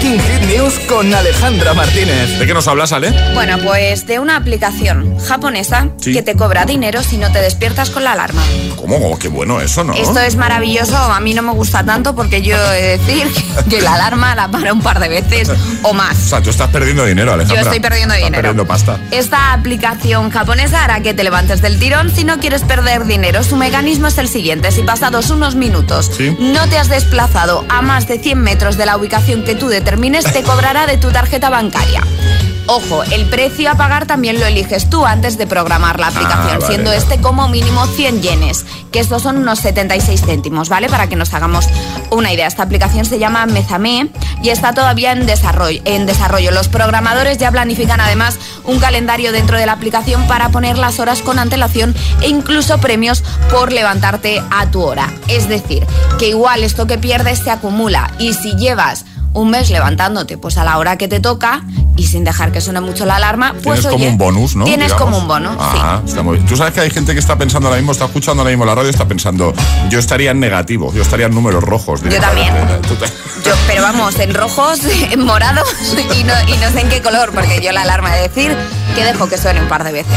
Hit 0.00 0.22
News 0.46 0.78
con 0.88 1.12
Alejandra 1.12 1.74
Martínez. 1.74 2.38
¿De 2.38 2.46
qué 2.46 2.54
nos 2.54 2.66
hablas, 2.68 2.92
Ale? 2.92 3.12
Bueno, 3.34 3.58
pues 3.58 4.06
de 4.06 4.18
una 4.18 4.36
aplicación 4.36 5.18
japonesa 5.18 5.88
que 6.02 6.22
te 6.22 6.34
cobra 6.34 6.64
dinero 6.64 7.02
si 7.02 7.16
no 7.18 7.30
te 7.32 7.40
despiertas 7.40 7.90
con 7.90 8.04
la 8.04 8.12
alarma. 8.12 8.42
¿Cómo? 8.76 9.18
Qué 9.18 9.28
bueno 9.28 9.60
eso, 9.60 9.84
¿no? 9.84 9.94
Esto 9.94 10.20
es 10.20 10.36
maravilloso. 10.36 10.96
A 10.96 11.20
mí 11.20 11.34
no 11.34 11.42
me 11.42 11.52
gusta 11.52 11.84
tanto 11.84 12.14
porque 12.14 12.42
yo 12.42 12.56
he 12.72 12.80
de 12.82 12.98
decir 12.98 13.26
que 13.68 13.80
la 13.82 13.94
alarma 13.94 14.34
la 14.34 14.48
paro 14.48 14.72
un 14.72 14.80
par 14.80 15.00
de 15.00 15.08
veces 15.08 15.50
o 15.82 15.92
más. 15.92 16.16
O 16.16 16.28
sea, 16.28 16.42
tú 16.42 16.50
estás 16.50 16.70
perdiendo 16.70 17.04
dinero, 17.04 17.32
Alejandra. 17.32 17.56
Yo 17.62 17.62
estoy 17.68 17.80
perdiendo 17.80 18.14
estás 18.14 18.26
dinero. 18.30 18.42
perdiendo 18.42 18.66
pasta. 18.66 18.98
Esta 19.10 19.52
aplicación 19.52 20.30
japonesa 20.30 20.84
hará 20.84 21.00
que 21.00 21.12
te 21.12 21.24
levantes 21.24 21.60
del 21.60 21.78
tirón 21.78 22.14
si 22.14 22.24
no 22.24 22.38
quieres 22.38 22.62
perder 22.62 23.04
dinero. 23.04 23.42
Su 23.42 23.56
mecanismo 23.56 24.06
es 24.06 24.16
el 24.18 24.28
siguiente. 24.28 24.70
Si 24.70 24.82
pasados 24.82 25.30
unos 25.30 25.54
minutos 25.54 26.10
Sí. 26.16 26.34
no 26.38 26.66
te 26.68 26.78
has 26.78 26.88
desplazado 26.88 27.64
a 27.68 27.82
más 27.82 28.06
de 28.08 28.18
100 28.18 28.38
metros 28.40 28.76
de 28.78 28.86
la 28.86 28.96
ubicación 28.96 29.42
que 29.44 29.54
tú 29.54 29.68
determines, 29.88 30.30
te 30.30 30.42
cobrará 30.42 30.86
de 30.86 30.98
tu 30.98 31.10
tarjeta 31.10 31.48
bancaria. 31.48 32.02
Ojo, 32.66 33.02
el 33.04 33.24
precio 33.30 33.70
a 33.70 33.74
pagar 33.76 34.04
también 34.04 34.38
lo 34.38 34.44
eliges 34.44 34.90
tú 34.90 35.06
antes 35.06 35.38
de 35.38 35.46
programar 35.46 35.98
la 35.98 36.08
aplicación, 36.08 36.56
Ah, 36.56 36.58
vale, 36.60 36.66
siendo 36.66 36.90
vale. 36.90 36.98
este 37.02 37.18
como 37.22 37.48
mínimo 37.48 37.86
100 37.86 38.20
yenes, 38.20 38.66
que 38.92 39.00
estos 39.00 39.22
son 39.22 39.38
unos 39.38 39.60
76 39.60 40.20
céntimos, 40.20 40.68
¿vale? 40.68 40.90
Para 40.90 41.06
que 41.06 41.16
nos 41.16 41.32
hagamos 41.32 41.64
una 42.10 42.30
idea. 42.30 42.46
Esta 42.46 42.64
aplicación 42.64 43.06
se 43.06 43.18
llama 43.18 43.46
Mezame 43.46 44.10
y 44.42 44.50
está 44.50 44.74
todavía 44.74 45.12
en 45.12 45.24
desarrollo, 45.24 45.80
en 45.86 46.04
desarrollo. 46.04 46.50
Los 46.50 46.68
programadores 46.68 47.38
ya 47.38 47.50
planifican 47.50 48.02
además 48.02 48.36
un 48.64 48.78
calendario 48.78 49.32
dentro 49.32 49.56
de 49.56 49.64
la 49.64 49.72
aplicación 49.72 50.26
para 50.26 50.50
poner 50.50 50.76
las 50.76 51.00
horas 51.00 51.22
con 51.22 51.38
antelación 51.38 51.94
e 52.20 52.28
incluso 52.28 52.76
premios 52.76 53.24
por 53.50 53.72
levantarte 53.72 54.42
a 54.50 54.66
tu 54.70 54.82
hora. 54.82 55.10
Es 55.28 55.48
decir, 55.48 55.86
que 56.18 56.28
igual 56.28 56.62
esto 56.64 56.86
que 56.86 56.98
pierdes 56.98 57.38
se 57.38 57.50
acumula 57.50 58.12
y 58.18 58.34
si 58.34 58.54
llevas 58.56 59.06
un 59.34 59.50
mes 59.50 59.70
levantándote 59.70 60.38
pues 60.38 60.56
a 60.56 60.64
la 60.64 60.78
hora 60.78 60.96
que 60.96 61.08
te 61.08 61.20
toca 61.20 61.62
y 61.96 62.06
sin 62.06 62.24
dejar 62.24 62.52
que 62.52 62.60
suene 62.60 62.80
mucho 62.80 63.06
la 63.06 63.16
alarma, 63.16 63.54
pues 63.62 63.80
Tienes 63.80 63.86
como 63.86 64.06
un 64.06 64.18
bonus, 64.18 64.56
¿no? 64.56 64.64
Tienes 64.64 64.88
Digamos. 64.88 65.04
como 65.04 65.18
un 65.18 65.28
bono, 65.28 65.52
sí. 65.52 65.78
Ah, 65.80 66.00
está 66.06 66.22
muy 66.22 66.36
bien. 66.36 66.46
Tú 66.46 66.56
sabes 66.56 66.72
que 66.72 66.80
hay 66.80 66.90
gente 66.90 67.12
que 67.12 67.18
está 67.18 67.36
pensando 67.36 67.68
ahora 67.68 67.78
mismo, 67.80 67.92
está 67.92 68.04
escuchando 68.04 68.42
ahora 68.42 68.50
mismo 68.50 68.64
la 68.64 68.74
radio, 68.74 68.88
está 68.88 69.06
pensando, 69.06 69.52
yo 69.90 69.98
estaría 69.98 70.30
en 70.30 70.38
negativo, 70.38 70.92
yo 70.94 71.02
estaría 71.02 71.26
en 71.26 71.34
números 71.34 71.62
rojos. 71.64 72.00
Yo 72.02 72.20
también. 72.20 72.54
Yo, 73.44 73.52
pero 73.68 73.82
vamos, 73.82 74.18
en 74.18 74.34
rojos, 74.34 74.80
en 75.10 75.24
morados 75.24 75.68
y 75.94 76.24
no, 76.24 76.34
y 76.48 76.56
no 76.58 76.70
sé 76.72 76.80
en 76.80 76.88
qué 76.88 77.00
color, 77.00 77.30
porque 77.32 77.60
yo 77.62 77.70
la 77.70 77.82
alarma 77.82 78.12
de 78.14 78.22
decir 78.22 78.54
que 78.96 79.04
dejo 79.04 79.28
que 79.28 79.38
suene 79.38 79.62
un 79.62 79.68
par 79.68 79.84
de 79.84 79.92
veces. 79.92 80.16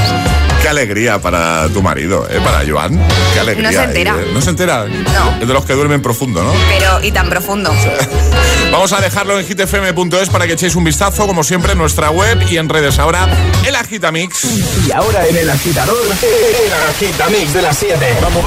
Qué 0.61 0.69
alegría 0.69 1.19
para 1.19 1.67
tu 1.69 1.81
marido, 1.81 2.27
¿eh? 2.29 2.39
Para 2.43 2.63
Joan. 2.67 2.99
Qué 3.33 3.39
alegría. 3.39 3.71
No 3.71 3.77
se 3.77 3.83
entera. 3.83 4.15
¿eh? 4.19 4.31
No 4.33 4.41
se 4.41 4.49
entera. 4.51 4.85
No. 4.85 5.41
Es 5.41 5.47
de 5.47 5.53
los 5.53 5.65
que 5.65 5.73
duermen 5.73 6.01
profundo, 6.01 6.43
¿no? 6.43 6.53
Pero, 6.69 7.03
y 7.03 7.11
tan 7.11 7.29
profundo. 7.29 7.73
Vamos 8.71 8.93
a 8.93 9.01
dejarlo 9.01 9.39
en 9.39 9.45
hitfm.es 9.45 10.29
para 10.29 10.45
que 10.45 10.53
echéis 10.53 10.75
un 10.75 10.83
vistazo, 10.83 11.25
como 11.25 11.43
siempre, 11.43 11.71
en 11.71 11.79
nuestra 11.79 12.11
web 12.11 12.39
y 12.49 12.57
en 12.57 12.69
redes. 12.69 12.99
Ahora, 12.99 13.27
el 13.65 13.75
Agitamix. 13.75 14.45
Y 14.87 14.91
ahora 14.91 15.27
en 15.27 15.37
el 15.37 15.49
agitador, 15.49 15.97
el 16.05 16.73
agitamix 16.89 17.53
de 17.53 17.61
las 17.63 17.77
7. 17.77 18.17
Vamos. 18.21 18.45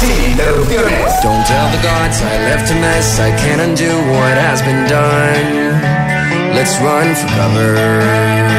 Sin 0.00 0.30
interrupciones. 0.30 1.22
Don't 1.22 1.46
tell 1.46 1.70
the 1.70 1.78
gods 1.86 2.22
I 2.22 2.38
left 2.48 2.70
a 2.70 2.74
mess. 2.74 3.20
I 3.20 3.30
can't 3.36 3.60
undo 3.60 3.96
what 4.12 4.36
has 4.38 4.62
been 4.62 4.86
done. 4.88 6.54
Let's 6.54 6.78
run 6.80 7.14
for 7.14 7.28
cover. 7.28 8.51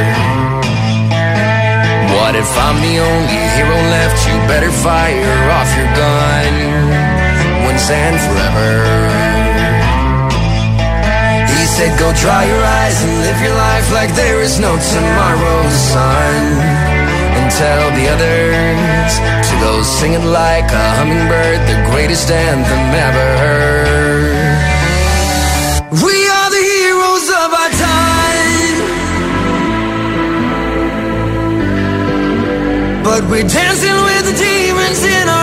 What 2.23 2.35
if 2.39 2.55
I'm 2.55 2.79
the 2.79 2.95
only 3.03 3.39
hero 3.51 3.75
left? 3.91 4.15
You 4.23 4.35
better 4.47 4.71
fire 4.71 5.51
off 5.59 5.67
your 5.75 5.91
gun 5.91 6.53
once 7.67 7.83
and 7.91 8.15
forever. 8.15 8.71
He 11.51 11.65
said, 11.75 11.99
Go 11.99 12.15
dry 12.15 12.47
your 12.47 12.63
eyes 12.63 13.03
and 13.03 13.13
live 13.27 13.39
your 13.43 13.55
life 13.59 13.91
like 13.91 14.15
there 14.15 14.39
is 14.39 14.57
no 14.57 14.71
tomorrow, 14.71 15.67
son. 15.67 16.43
And 17.35 17.51
tell 17.59 17.91
the 17.91 18.07
others 18.15 19.11
to 19.49 19.53
go 19.59 19.83
singing 19.83 20.23
like 20.23 20.71
a 20.71 20.85
hummingbird, 20.95 21.59
the 21.67 21.75
greatest 21.91 22.31
anthem 22.31 22.83
ever 23.03 23.27
heard. 23.43 24.22
But 33.13 33.29
we're 33.29 33.47
dancing 33.47 33.93
with 33.93 34.25
the 34.25 34.33
demons 34.33 35.05
in 35.05 35.29
our 35.29 35.42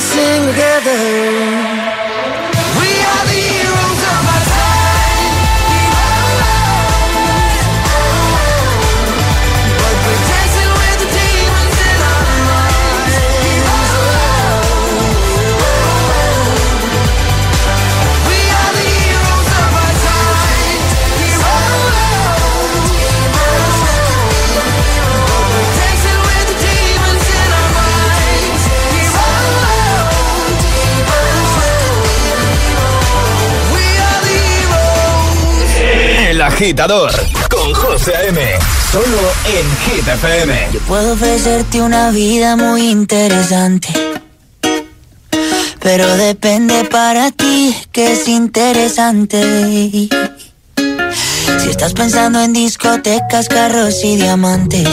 sing 0.00 0.46
together. 0.46 1.67
Agitador 36.58 37.10
con 37.48 37.72
José 37.72 38.16
A.M. 38.16 38.40
Solo 38.90 39.20
en 39.44 39.64
Hit. 39.84 40.04
Yo 40.72 40.80
puedo 40.88 41.12
ofrecerte 41.12 41.80
una 41.80 42.10
vida 42.10 42.56
muy 42.56 42.90
interesante. 42.90 43.88
Pero 45.78 46.16
depende 46.16 46.84
para 46.86 47.30
ti 47.30 47.76
que 47.92 48.14
es 48.14 48.26
interesante. 48.26 50.08
Si 51.60 51.70
estás 51.70 51.92
pensando 51.92 52.40
en 52.40 52.52
discotecas, 52.52 53.48
carros 53.48 54.02
y 54.02 54.16
diamantes. 54.16 54.88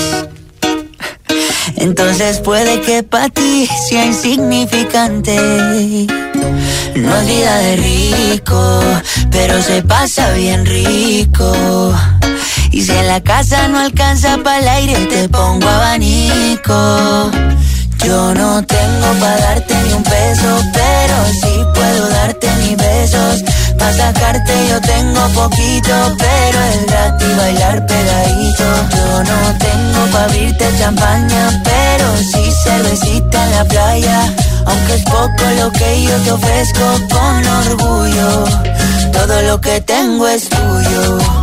Entonces 1.78 2.42
puede 2.42 2.82
que 2.82 3.02
para 3.02 3.30
ti 3.30 3.68
sea 3.90 4.06
insignificante. 4.06 6.06
No 6.96 7.16
es 7.16 7.28
vida 7.28 7.58
de 7.58 7.76
rico, 7.76 8.82
pero 9.32 9.62
se 9.62 9.82
pasa 9.84 10.32
bien 10.32 10.66
rico. 10.66 11.94
Y 12.72 12.82
si 12.84 12.92
en 12.92 13.08
la 13.08 13.22
casa 13.22 13.68
no 13.68 13.80
alcanza 13.80 14.38
para 14.44 14.60
el 14.60 14.68
aire, 14.68 14.96
te 15.06 15.30
pongo 15.30 15.68
abanico. 15.68 17.32
Yo 18.04 18.34
no 18.34 18.64
tengo 18.66 19.08
para 19.20 19.38
darte 19.38 19.74
ni 19.84 19.94
un 19.94 20.04
peso, 20.04 20.62
pero 20.74 21.16
sí 21.42 21.64
puedo 21.74 22.10
darte 22.10 22.48
mis 22.62 22.78
besos. 22.78 23.44
Pa' 23.80 23.94
sacarte 23.94 24.54
yo 24.70 24.80
tengo 24.82 25.28
poquito, 25.30 26.16
pero 26.18 26.60
es 26.64 26.86
gratis 26.86 27.38
bailar 27.38 27.86
pegadito. 27.86 28.64
Yo 28.96 29.24
no 29.24 29.58
tengo 29.58 30.12
pa' 30.12 30.24
abrirte 30.26 30.70
champaña, 30.78 31.62
pero 31.64 32.18
sí 32.18 32.52
cervecita 32.64 33.44
en 33.44 33.52
la 33.52 33.66
playa. 33.66 34.36
Aunque 34.66 34.94
es 34.94 35.04
poco 35.04 35.44
lo 35.60 35.72
que 35.72 36.04
yo 36.04 36.18
te 36.24 36.32
ofrezco 36.32 36.86
con 37.10 37.46
orgullo, 37.68 38.46
todo 39.12 39.42
lo 39.44 39.62
que 39.62 39.82
tengo 39.82 40.28
es 40.28 40.50
tuyo. 40.50 41.35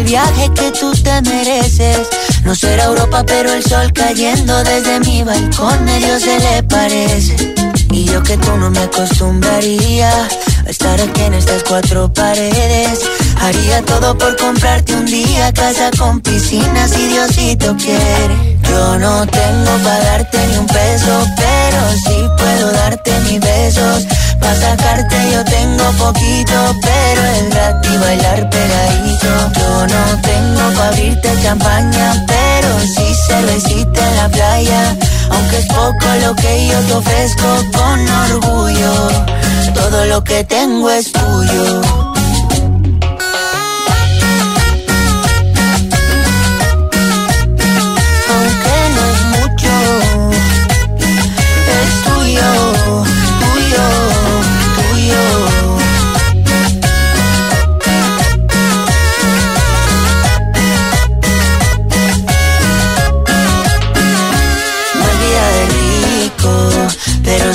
El 0.00 0.06
viaje 0.06 0.50
que 0.54 0.70
tú 0.72 0.92
te 0.92 1.20
mereces. 1.22 2.08
No 2.44 2.54
será 2.54 2.84
Europa, 2.84 3.22
pero 3.26 3.52
el 3.52 3.62
sol 3.62 3.92
cayendo 3.92 4.62
desde 4.64 5.00
mi 5.00 5.22
balcón 5.22 5.84
medio 5.84 6.18
se 6.18 6.38
le 6.38 6.62
parece. 6.62 7.54
Y 7.90 8.04
yo 8.04 8.22
que 8.22 8.36
tú 8.38 8.56
no 8.56 8.70
me 8.70 8.80
acostumbraría 8.80 10.10
a 10.66 10.70
estar 10.70 11.00
aquí 11.00 11.22
en 11.22 11.34
estas 11.34 11.62
cuatro 11.64 12.12
paredes. 12.12 13.00
Haría 13.40 13.82
todo 13.82 14.16
por 14.16 14.36
comprarte 14.36 14.94
un 14.94 15.06
día 15.06 15.52
casa 15.52 15.90
con 15.98 16.20
piscina 16.20 16.88
si 16.88 17.08
Diosito 17.08 17.76
quiere. 17.76 18.58
Yo 18.68 18.98
no 18.98 19.26
tengo 19.26 19.72
para 19.84 20.04
darte 20.04 20.38
ni 20.46 20.56
un 20.56 20.66
peso, 20.66 21.26
pero 21.36 21.80
sí 22.04 22.16
puedo 22.38 22.72
darte 22.72 23.12
mis 23.20 23.40
besos. 23.40 24.06
Pa' 24.40 24.54
sacarte 24.54 25.16
yo 25.32 25.44
tengo 25.44 25.84
poquito, 25.98 26.56
pero 26.82 27.22
es 27.36 27.50
gratis 27.50 28.00
bailar 28.00 28.50
pegadito. 28.50 29.28
Yo 29.58 29.86
no 29.86 30.22
tengo 30.22 30.76
pa' 30.76 30.88
abrirte 30.88 31.30
champaña, 31.42 32.24
pero 32.26 32.80
sí 32.94 33.14
cervecita 33.26 34.08
en 34.08 34.16
la 34.16 34.28
playa. 34.28 34.96
Aunque 35.30 35.58
es 35.58 35.66
poco 35.66 36.06
lo 36.22 36.34
que 36.34 36.66
yo 36.66 36.78
te 36.80 36.94
ofrezco 36.94 37.48
con 37.72 38.08
orgullo, 38.08 38.92
todo 39.74 40.06
lo 40.06 40.24
que 40.24 40.44
tengo 40.44 40.90
es 40.90 41.12
tuyo. 41.12 42.00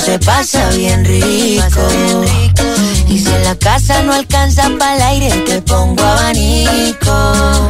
Se 0.00 0.18
pasa 0.18 0.68
bien 0.70 1.04
rico. 1.04 1.80
Y 3.08 3.18
si 3.18 3.28
en 3.28 3.44
la 3.44 3.54
casa 3.56 4.02
no 4.02 4.12
alcanza 4.12 4.68
para 4.78 4.96
el 4.96 5.02
aire, 5.02 5.30
te 5.46 5.62
pongo 5.62 6.02
abanico. 6.02 7.68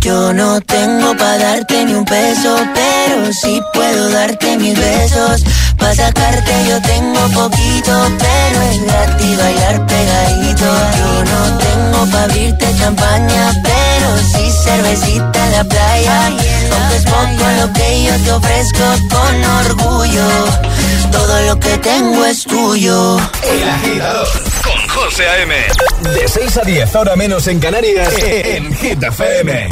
Yo 0.00 0.32
no 0.32 0.60
tengo 0.62 1.14
para 1.16 1.38
darte 1.38 1.84
ni 1.84 1.92
un 1.94 2.04
peso, 2.04 2.56
pero 2.74 3.32
sí 3.32 3.60
puedo 3.74 4.08
darte 4.10 4.56
mis 4.56 4.78
besos. 4.78 5.42
Pa' 5.76 5.94
sacarte 5.94 6.52
yo 6.66 6.80
tengo 6.82 7.20
poquito, 7.28 8.08
pero 8.18 8.62
es 8.62 8.82
gratis 8.82 9.36
bailar 9.36 9.86
pegadito. 9.86 10.64
Yo 10.64 11.24
no 11.24 11.58
tengo 11.58 12.06
pa' 12.10 12.22
abrirte 12.22 12.74
champaña, 12.78 13.52
pero 13.62 14.16
sí 14.32 14.50
cervecita 14.64 15.46
en 15.46 15.52
la 15.52 15.64
playa. 15.64 16.26
Aunque 16.26 16.96
es 16.96 17.04
poco 17.04 17.50
lo 17.60 17.72
que 17.74 18.04
yo 18.04 18.14
te 18.24 18.32
ofrezco 18.32 18.84
con 19.10 19.44
orgullo 19.66 20.70
todo 21.10 21.40
lo 21.42 21.58
que 21.58 21.78
tengo 21.78 22.24
es 22.24 22.44
tuyo. 22.44 23.18
El 23.42 23.68
agitador 23.68 24.28
con 24.62 24.88
José 24.88 25.26
A.M. 25.28 25.54
De 26.14 26.28
6 26.28 26.56
a 26.58 26.62
10, 26.62 26.94
ahora 26.96 27.16
menos 27.16 27.46
en 27.46 27.60
Canarias, 27.60 28.14
en 28.22 28.72
Hit 28.74 29.02
FM. 29.02 29.68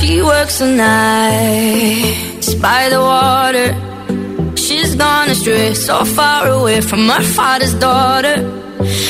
She 0.00 0.22
works 0.22 0.58
the 0.58 0.66
night 0.66 2.22
by 2.60 2.88
the 2.88 3.00
water. 3.00 3.74
She's 4.56 4.94
gone 4.94 5.30
astray, 5.30 5.74
so 5.74 6.04
far 6.04 6.48
away 6.48 6.80
from 6.80 7.08
her 7.08 7.22
father's 7.22 7.74
daughter. 7.74 8.36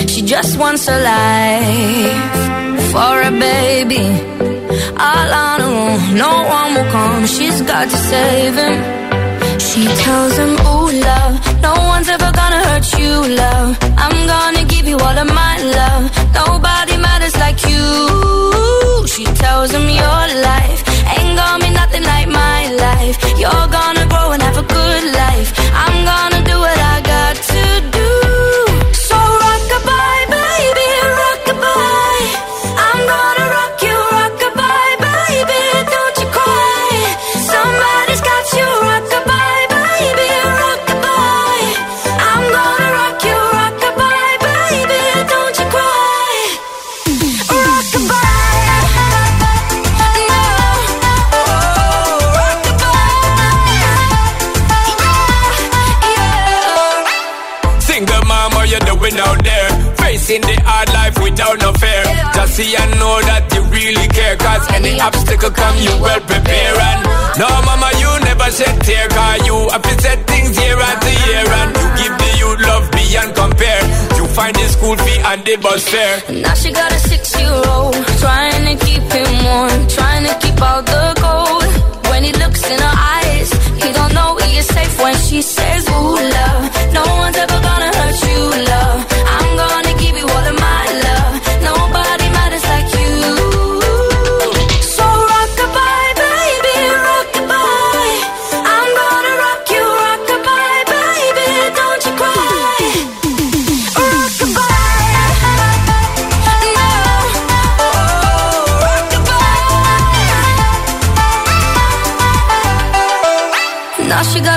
She 0.06 0.22
just 0.22 0.58
wants 0.58 0.88
a 0.88 0.98
life 1.00 2.51
for 2.94 3.14
a 3.30 3.32
baby. 3.48 4.04
All 5.08 5.30
her 5.38 5.58
own, 5.68 5.98
no 6.24 6.32
one 6.58 6.68
will 6.74 6.90
come. 6.96 7.26
She's 7.34 7.58
got 7.62 7.84
to 7.92 7.98
save 8.10 8.54
him. 8.64 8.76
She 9.68 9.82
tells 10.04 10.34
him, 10.42 10.52
Ooh, 10.72 10.90
love, 11.08 11.34
no 11.66 11.74
one's 11.92 12.08
ever 12.16 12.30
gonna 12.40 12.60
hurt 12.68 12.86
you, 13.00 13.12
love. 13.42 13.70
I'm 14.04 14.16
gonna 14.34 14.64
give 14.74 14.86
you 14.90 14.98
all 15.06 15.18
of 15.24 15.28
my 15.42 15.54
love. 15.78 16.04
Nobody 16.40 16.94
matters 17.06 17.36
like 17.44 17.60
you. 17.72 17.86
She 19.14 19.24
tells 19.44 19.70
him, 19.76 19.86
Your 20.02 20.24
life 20.50 20.80
ain't 21.14 21.34
gonna 21.40 21.64
be 21.64 21.70
nothing 21.80 22.04
like 22.12 22.28
my 22.44 22.60
life. 22.86 23.16
You're 23.42 23.68
gonna 23.78 24.04
grow 24.12 24.28
and 24.34 24.42
have 24.42 24.58
a 24.64 24.66
good 24.78 25.04
life. 25.22 25.50
I'm 25.84 25.91
any 64.74 65.00
obstacle 65.00 65.50
come, 65.50 65.76
you 65.78 65.94
well 66.00 66.20
prepare. 66.20 66.74
And 66.90 67.00
no, 67.38 67.48
mama, 67.68 67.90
you 67.98 68.10
never 68.28 68.48
shed 68.50 68.76
tear. 68.82 69.08
Cause 69.08 69.46
you 69.46 69.56
have 69.70 69.82
to 69.82 69.94
set 70.02 70.18
things 70.26 70.52
year 70.58 70.78
after 70.78 71.12
year. 71.26 71.44
And 71.60 71.70
you 71.76 71.86
give 72.00 72.14
the 72.22 72.30
youth 72.40 72.60
love 72.68 72.84
beyond 72.92 73.30
compare. 73.34 73.82
You 74.16 74.24
find 74.28 74.54
the 74.54 74.66
school 74.68 74.96
fee 74.96 75.20
and 75.30 75.40
the 75.44 75.56
bus 75.56 75.82
fare. 75.88 76.18
Now 76.42 76.54
she 76.54 76.72
got 76.72 76.90
a 76.92 76.98
six-year-old 76.98 77.94
Trying 78.22 78.64
to 78.68 78.84
keep 78.86 79.02
him 79.02 79.32
warm 79.44 79.80
Trying 79.88 80.24
to 80.26 80.34
keep 80.42 80.60
out 80.60 80.84
the 80.86 81.04
cold 81.20 82.10
When 82.10 82.22
he 82.24 82.32
looks 82.32 82.62
in 82.70 82.78
her 82.78 82.96
eyes 83.18 83.48
He 83.82 83.92
don't 83.92 84.14
know 84.14 84.36
he 84.38 84.56
is 84.58 84.66
safe 84.66 84.98
when 85.02 85.14
she 85.16 85.42
says 85.42 85.88
Ooh, 85.88 86.16
love 86.38 86.62
No 86.94 87.04
one's 87.22 87.36
ever 87.36 87.60
gonna 87.60 87.90
hurt 87.98 88.18
you, 88.28 88.64
love 88.72 89.11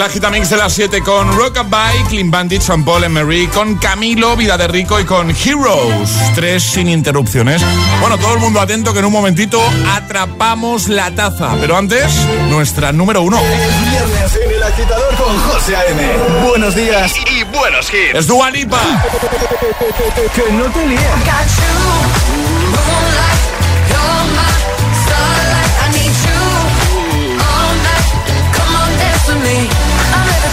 El 0.00 0.06
agitamix 0.06 0.48
de 0.48 0.56
las 0.56 0.72
7 0.72 1.02
con 1.02 1.30
Rockabye, 1.36 2.02
Clean 2.08 2.30
Bandit, 2.30 2.62
Sean 2.62 2.86
Paul 2.86 3.06
Marie, 3.10 3.50
con 3.50 3.76
Camilo, 3.76 4.34
Vida 4.34 4.56
de 4.56 4.66
Rico 4.66 4.98
y 4.98 5.04
con 5.04 5.28
Heroes. 5.28 6.10
Tres 6.34 6.62
sin 6.62 6.88
interrupciones. 6.88 7.60
Bueno, 8.00 8.16
todo 8.16 8.32
el 8.32 8.40
mundo 8.40 8.62
atento 8.62 8.94
que 8.94 9.00
en 9.00 9.04
un 9.04 9.12
momentito 9.12 9.62
atrapamos 9.92 10.88
la 10.88 11.10
taza. 11.10 11.54
Pero 11.60 11.76
antes, 11.76 12.14
nuestra 12.48 12.92
número 12.92 13.20
uno. 13.20 13.38
Es 13.40 13.90
viernes 13.90 14.38
en 14.42 14.50
el 14.50 14.62
agitador 14.62 15.14
con 15.16 15.38
José 15.38 15.76
A.M. 15.76 16.02
Buenos 16.48 16.74
días 16.74 17.12
y, 17.30 17.44
buenos 17.54 17.92
hits. 17.92 18.20
Es 18.20 18.26
Dualipa. 18.26 18.80
que 20.34 20.50
no 20.50 20.64
te 20.64 20.86
líes. 20.86 22.19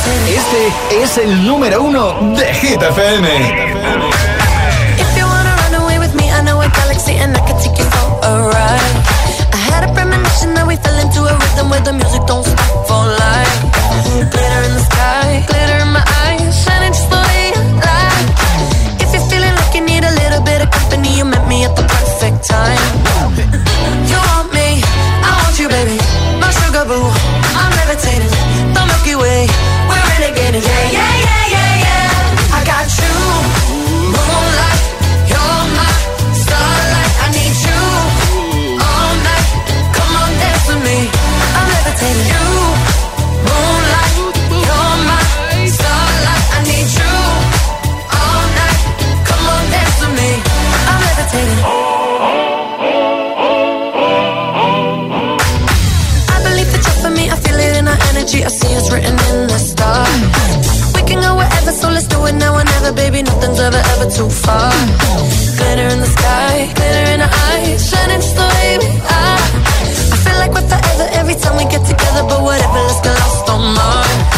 Este 0.06 1.04
es 1.04 1.18
el 1.18 1.46
número 1.46 1.82
uno 1.82 2.36
de 2.36 2.54
Hit 2.54 2.82
FM. 2.82 3.28
If 4.98 5.18
you 5.18 5.26
wanna 5.26 5.56
run 5.56 5.82
away 5.82 6.00
with 6.00 6.14
me, 6.16 6.32
I 6.32 6.42
know 6.44 6.62
a 6.62 6.70
galaxy 6.70 7.14
and 7.14 7.36
I 7.36 7.42
can 7.42 7.58
take 7.60 7.78
you 7.78 7.86
for 7.86 8.20
a 8.24 8.48
ride. 8.48 8.96
I 9.54 9.58
had 9.72 9.84
a 9.90 9.94
premonition 9.94 10.54
that 10.56 10.66
we 10.68 10.76
fell 10.78 10.98
into 11.00 11.22
a 11.26 11.34
rhythm 11.34 11.70
where 11.70 11.82
the 11.82 11.94
music 11.94 12.22
don't 12.28 12.46
stop 12.46 12.88
for 12.88 13.04
life. 13.06 13.58
Glitter 14.32 14.62
in 14.68 14.74
the 14.76 14.84
sky, 14.92 15.44
glitter 15.48 15.80
in 15.82 15.92
my 15.92 16.04
eyes, 16.26 16.54
shining 16.64 16.94
just 16.94 17.10
the 17.10 17.18
way. 17.18 17.52
If 19.04 19.14
you're 19.14 19.28
feeling 19.30 19.56
like 19.56 19.74
you 19.74 19.82
need 19.82 20.04
a 20.04 20.14
little 20.22 20.44
bit 20.44 20.62
of 20.62 20.70
company, 20.72 21.18
you 21.18 21.26
met 21.26 21.48
me 21.48 21.66
at 21.66 21.76
the 21.76 21.84
perfect 21.84 22.48
time. 22.48 22.80
You 24.12 24.18
want 24.30 24.54
me, 24.54 24.82
I 25.26 25.32
want 25.42 25.58
you, 25.60 25.68
baby. 25.68 25.98
My 26.40 26.52
sugar 26.52 26.86
boo, 26.86 27.02
I'm 27.60 27.72
levitating. 27.82 28.34
The 28.76 28.82
Milky 28.86 29.16
Way, 29.16 29.48
Yeah, 30.20 30.26
yeah, 30.26 30.90
yeah, 30.98 31.46
yeah, 31.54 31.74
yeah. 31.86 32.58
I 32.58 32.64
got 32.66 32.90
you, 32.98 33.14
moonlight. 34.14 34.82
You're 35.30 35.64
my 35.78 35.94
starlight. 36.34 37.14
I 37.22 37.28
need 37.38 37.56
you 37.68 37.82
all 38.82 39.14
night. 39.28 39.48
Come 39.94 40.14
on, 40.22 40.32
dance 40.42 40.66
with 40.70 40.82
me. 40.84 40.98
I'm 41.58 41.68
levitating. 41.70 42.28
You, 42.34 42.77
Nothing's 63.38 63.60
ever, 63.60 63.78
ever 63.78 64.10
too 64.10 64.30
far. 64.30 64.74
Glitter 65.58 65.88
in 65.94 66.00
the 66.00 66.08
sky, 66.08 66.74
glitter 66.74 67.06
in 67.14 67.22
our 67.22 67.30
eyes, 67.30 67.88
shining 67.88 68.20
just 68.20 68.36
the 68.36 68.42
way 68.42 68.78
we 68.82 68.90
are. 68.98 69.46
I 70.14 70.18
feel 70.26 70.38
like 70.42 70.52
we're 70.54 70.68
forever 70.68 71.08
every 71.14 71.36
time 71.36 71.56
we 71.56 71.66
get 71.66 71.86
together, 71.86 72.24
but 72.28 72.42
whatever, 72.42 72.80
let's 72.82 73.00
get 73.02 73.14
lost 73.14 73.50
on 73.52 73.76
Mars. 73.76 74.37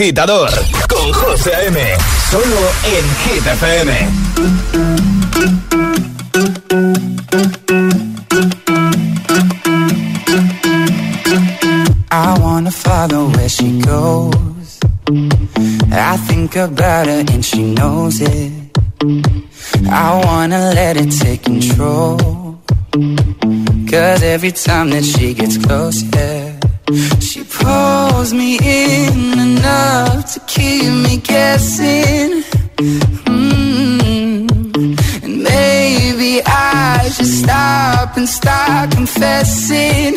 Agitador 0.00 0.50
con 0.88 1.12
José 1.12 1.54
A.M. 1.54 1.78
Solo 2.30 2.60
en 2.84 3.04
Hit 3.22 3.46
FM. 3.46 5.10
I 12.10 12.38
wanna 12.40 12.70
follow 12.70 13.28
where 13.28 13.48
she 13.50 13.78
goes. 13.80 14.80
I 15.92 16.16
think 16.28 16.56
about 16.56 17.06
her 17.06 17.22
and 17.34 17.44
she 17.44 17.62
knows 17.74 18.22
it. 18.22 18.52
I 19.90 20.22
wanna 20.24 20.72
let 20.74 20.96
it 20.96 21.10
take 21.10 21.42
control. 21.42 22.16
Cause 23.90 24.22
every 24.22 24.52
time 24.52 24.88
that 24.90 25.04
she 25.04 25.34
gets 25.34 25.58
close, 25.58 26.02
yeah, 26.02 26.39
She 27.20 27.44
pulls 27.44 28.32
me 28.32 28.58
in 28.58 29.38
enough 29.38 30.32
to 30.34 30.40
keep 30.48 30.92
me 30.92 31.18
guessing. 31.18 32.42
Mm. 33.26 34.50
And 35.22 35.42
maybe 35.42 36.42
I 36.44 37.08
should 37.14 37.26
stop 37.26 38.16
and 38.16 38.28
start 38.28 38.90
confessing. 38.90 40.16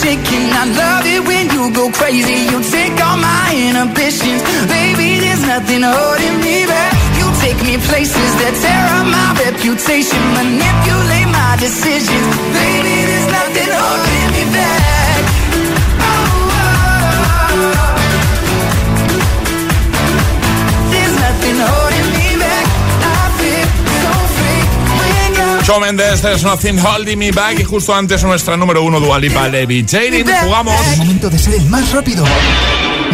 Shaking. 0.00 0.48
I 0.56 0.64
love 0.80 1.04
it 1.04 1.20
when 1.28 1.44
you 1.52 1.68
go 1.76 1.90
crazy. 1.92 2.48
You 2.50 2.58
take 2.72 2.96
all 3.04 3.18
my 3.20 3.48
inhibitions. 3.52 4.40
Baby, 4.66 5.20
there's 5.20 5.44
nothing 5.44 5.82
holding 5.84 6.36
me 6.40 6.64
back. 6.66 6.92
You 7.20 7.26
take 7.44 7.60
me 7.68 7.76
places 7.88 8.30
that 8.40 8.54
tear 8.64 8.84
up 8.96 9.06
my 9.12 9.28
reputation. 9.44 10.20
Manipulate 10.40 11.28
my 11.28 11.52
decisions. 11.60 12.28
Baby, 12.56 12.96
there's 13.08 13.28
nothing 13.28 13.70
holding 13.80 14.28
me 14.36 14.44
back. 14.56 15.22
Oh, 16.00 16.08
oh, 16.08 16.80
oh. 17.52 17.84
oh. 17.84 17.89
Shawn 25.70 25.82
Mendes, 25.82 26.20
There's 26.20 26.42
Nothing 26.42 26.78
Holding 26.78 27.16
Me 27.16 27.30
Back. 27.30 27.60
Y 27.60 27.62
justo 27.62 27.94
antes 27.94 28.24
nuestra 28.24 28.56
número 28.56 28.82
uno, 28.82 28.98
Dualipa 28.98 29.46
Levitating. 29.46 30.26
Jugamos. 30.42 30.74
Es 30.88 30.98
momento 30.98 31.30
de 31.30 31.38
ser 31.38 31.54
el 31.54 31.66
más 31.66 31.92
rápido. 31.92 32.24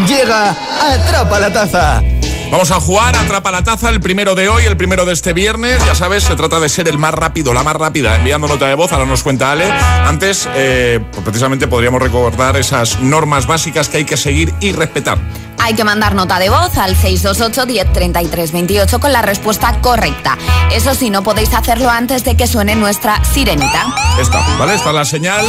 Llega 0.08 0.56
Atrapa 0.80 1.38
la 1.38 1.52
Taza. 1.52 2.02
Vamos 2.50 2.70
a 2.70 2.80
jugar, 2.80 3.16
atrapa 3.16 3.50
la 3.50 3.64
taza, 3.64 3.88
el 3.90 4.00
primero 4.00 4.36
de 4.36 4.48
hoy, 4.48 4.64
el 4.64 4.76
primero 4.76 5.04
de 5.04 5.12
este 5.12 5.32
viernes. 5.32 5.84
Ya 5.84 5.96
sabes, 5.96 6.22
se 6.22 6.36
trata 6.36 6.60
de 6.60 6.68
ser 6.68 6.86
el 6.88 6.96
más 6.96 7.12
rápido, 7.12 7.52
la 7.52 7.64
más 7.64 7.74
rápida, 7.74 8.14
enviando 8.16 8.46
nota 8.46 8.68
de 8.68 8.74
voz, 8.74 8.92
ahora 8.92 9.04
nos 9.04 9.24
cuenta 9.24 9.50
Ale. 9.50 9.68
Antes, 9.70 10.48
eh, 10.54 11.00
pues 11.10 11.24
precisamente 11.24 11.66
podríamos 11.66 12.00
recordar 12.00 12.56
esas 12.56 13.00
normas 13.00 13.48
básicas 13.48 13.88
que 13.88 13.96
hay 13.98 14.04
que 14.04 14.16
seguir 14.16 14.54
y 14.60 14.70
respetar. 14.72 15.18
Hay 15.58 15.74
que 15.74 15.82
mandar 15.82 16.14
nota 16.14 16.38
de 16.38 16.48
voz 16.48 16.78
al 16.78 16.96
628-103328 16.96 19.00
con 19.00 19.12
la 19.12 19.22
respuesta 19.22 19.80
correcta. 19.80 20.38
Eso 20.70 20.94
sí, 20.94 21.10
no 21.10 21.24
podéis 21.24 21.52
hacerlo 21.52 21.90
antes 21.90 22.22
de 22.22 22.36
que 22.36 22.46
suene 22.46 22.76
nuestra 22.76 23.24
sirenita. 23.24 23.86
Esta, 24.20 24.38
¿vale? 24.56 24.76
Esta 24.76 24.90
es 24.90 24.94
la 24.94 25.04
señal. 25.04 25.44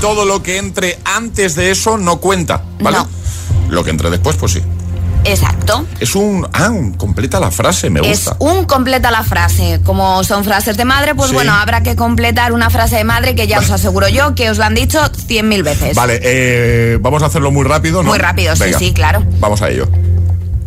Todo 0.00 0.24
lo 0.24 0.44
que 0.44 0.58
entre 0.58 0.96
antes 1.04 1.56
de 1.56 1.72
eso 1.72 1.98
no 1.98 2.18
cuenta, 2.18 2.62
¿vale? 2.80 2.98
No. 2.98 3.08
Lo 3.68 3.82
que 3.82 3.90
entre 3.90 4.10
después, 4.10 4.36
pues 4.36 4.52
sí. 4.52 4.62
Exacto. 5.26 5.84
Es 6.00 6.14
un... 6.14 6.46
Ah, 6.52 6.70
un- 6.70 6.92
completa 6.94 7.40
la 7.40 7.50
frase, 7.50 7.90
me 7.90 8.00
Es 8.00 8.24
gusta. 8.26 8.36
un 8.38 8.64
completa 8.64 9.10
la 9.10 9.22
frase. 9.24 9.80
Como 9.84 10.22
son 10.24 10.44
frases 10.44 10.76
de 10.76 10.84
madre, 10.84 11.14
pues 11.14 11.30
Sí. 11.30 11.34
bueno, 11.34 11.52
habrá 11.54 11.82
que 11.82 11.96
completar 11.96 12.52
una 12.52 12.70
frase 12.70 12.96
de 12.96 13.04
madre 13.04 13.34
que 13.34 13.46
ya 13.46 13.58
os 13.58 13.70
aseguro 13.70 14.08
yo 14.08 14.34
que 14.34 14.50
os 14.50 14.58
lo 14.58 14.64
han 14.64 14.74
dicho 14.74 15.00
cien 15.26 15.48
mil 15.48 15.62
veces. 15.62 15.94
Vale, 15.96 16.20
eh, 16.22 16.98
vamos 17.00 17.22
a 17.22 17.26
hacerlo 17.26 17.50
muy 17.50 17.64
rápido, 17.64 18.02
¿no? 18.02 18.10
Muy 18.10 18.18
rápido, 18.18 18.54
sí, 18.56 18.64
Venga, 18.64 18.78
sí, 18.78 18.92
claro. 18.92 19.24
Vamos 19.40 19.62
a 19.62 19.68
ello. 19.68 19.88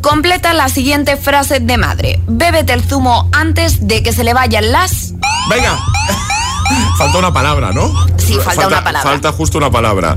Completa 0.01 0.53
la 0.53 0.69
siguiente 0.69 1.17
frase 1.17 1.59
de 1.59 1.77
madre. 1.77 2.21
Bébete 2.27 2.73
el 2.73 2.83
zumo 2.83 3.29
antes 3.33 3.85
de 3.87 4.01
que 4.03 4.13
se 4.13 4.23
le 4.23 4.33
vayan 4.33 4.71
las... 4.71 5.13
Venga. 5.49 5.77
falta 6.97 7.17
una 7.17 7.33
palabra, 7.33 7.71
¿no? 7.73 7.91
Sí, 8.17 8.35
falta 8.43 8.67
una 8.67 8.83
palabra. 8.83 9.09
Falta 9.09 9.31
justo 9.31 9.57
una 9.57 9.71
palabra. 9.71 10.15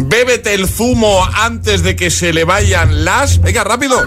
Bébete 0.00 0.54
el 0.54 0.68
zumo 0.68 1.24
antes 1.34 1.82
de 1.82 1.94
que 1.96 2.10
se 2.10 2.32
le 2.32 2.44
vayan 2.44 3.04
las... 3.04 3.40
Venga, 3.40 3.64
rápido. 3.64 4.02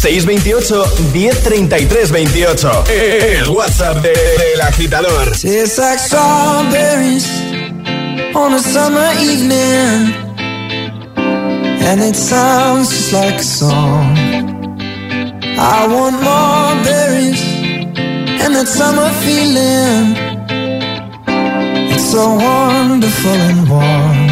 628 0.00 0.84
1033 1.12 2.10
28. 2.10 2.84
El 2.90 3.48
WhatsApp 3.48 3.96
de- 4.02 4.08
del 4.10 4.60
agitador. 4.62 5.30
Tastes 5.30 5.78
like 5.78 5.98
strawberries 5.98 7.26
on 8.34 8.52
a 8.54 8.58
summer 8.58 9.12
evening, 9.20 10.12
and 11.86 12.02
it 12.02 12.16
sounds 12.16 12.90
just 12.90 13.12
like 13.12 13.36
a 13.38 13.42
song. 13.42 14.16
I 15.56 15.86
want 15.86 16.20
more 16.22 16.74
berries 16.84 17.40
and 18.42 18.54
that 18.56 18.66
summer 18.66 19.08
feeling. 19.22 20.16
It's 21.92 22.10
so 22.10 22.34
wonderful 22.34 23.30
and 23.32 23.68
warm. 23.70 24.23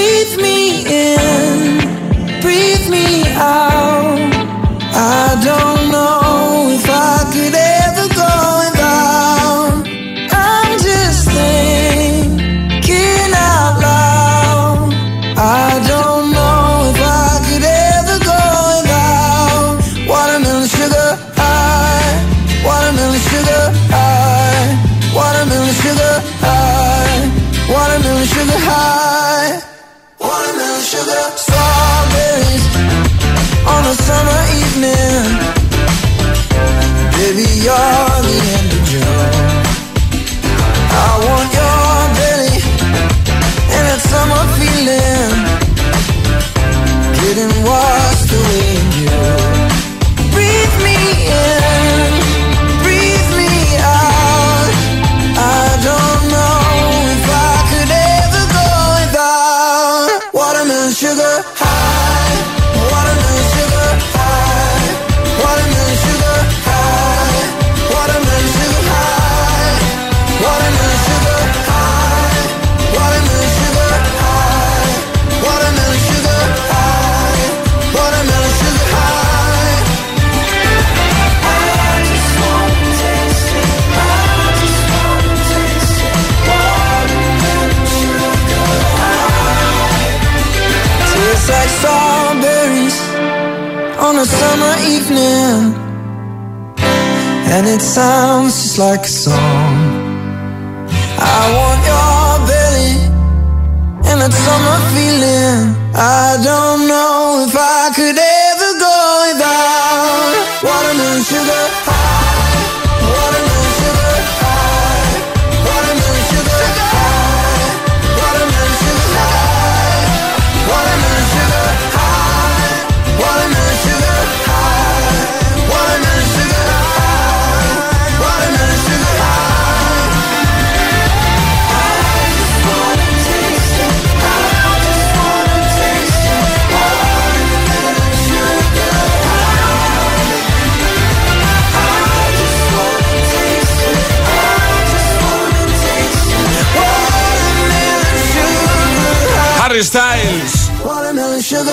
Breathe 0.00 0.40
me 0.40 0.86
in, 0.86 2.40
breathe 2.40 2.88
me 2.88 3.22
out. 3.36 4.16
I 4.94 5.38
don't 5.44 5.90
know 5.92 6.70
if 6.70 6.88
I 6.88 7.30
could 7.30 7.54
ever 7.54 7.79
Baby, 37.62 38.29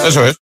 Eso 0.08 0.24
es. 0.26 0.37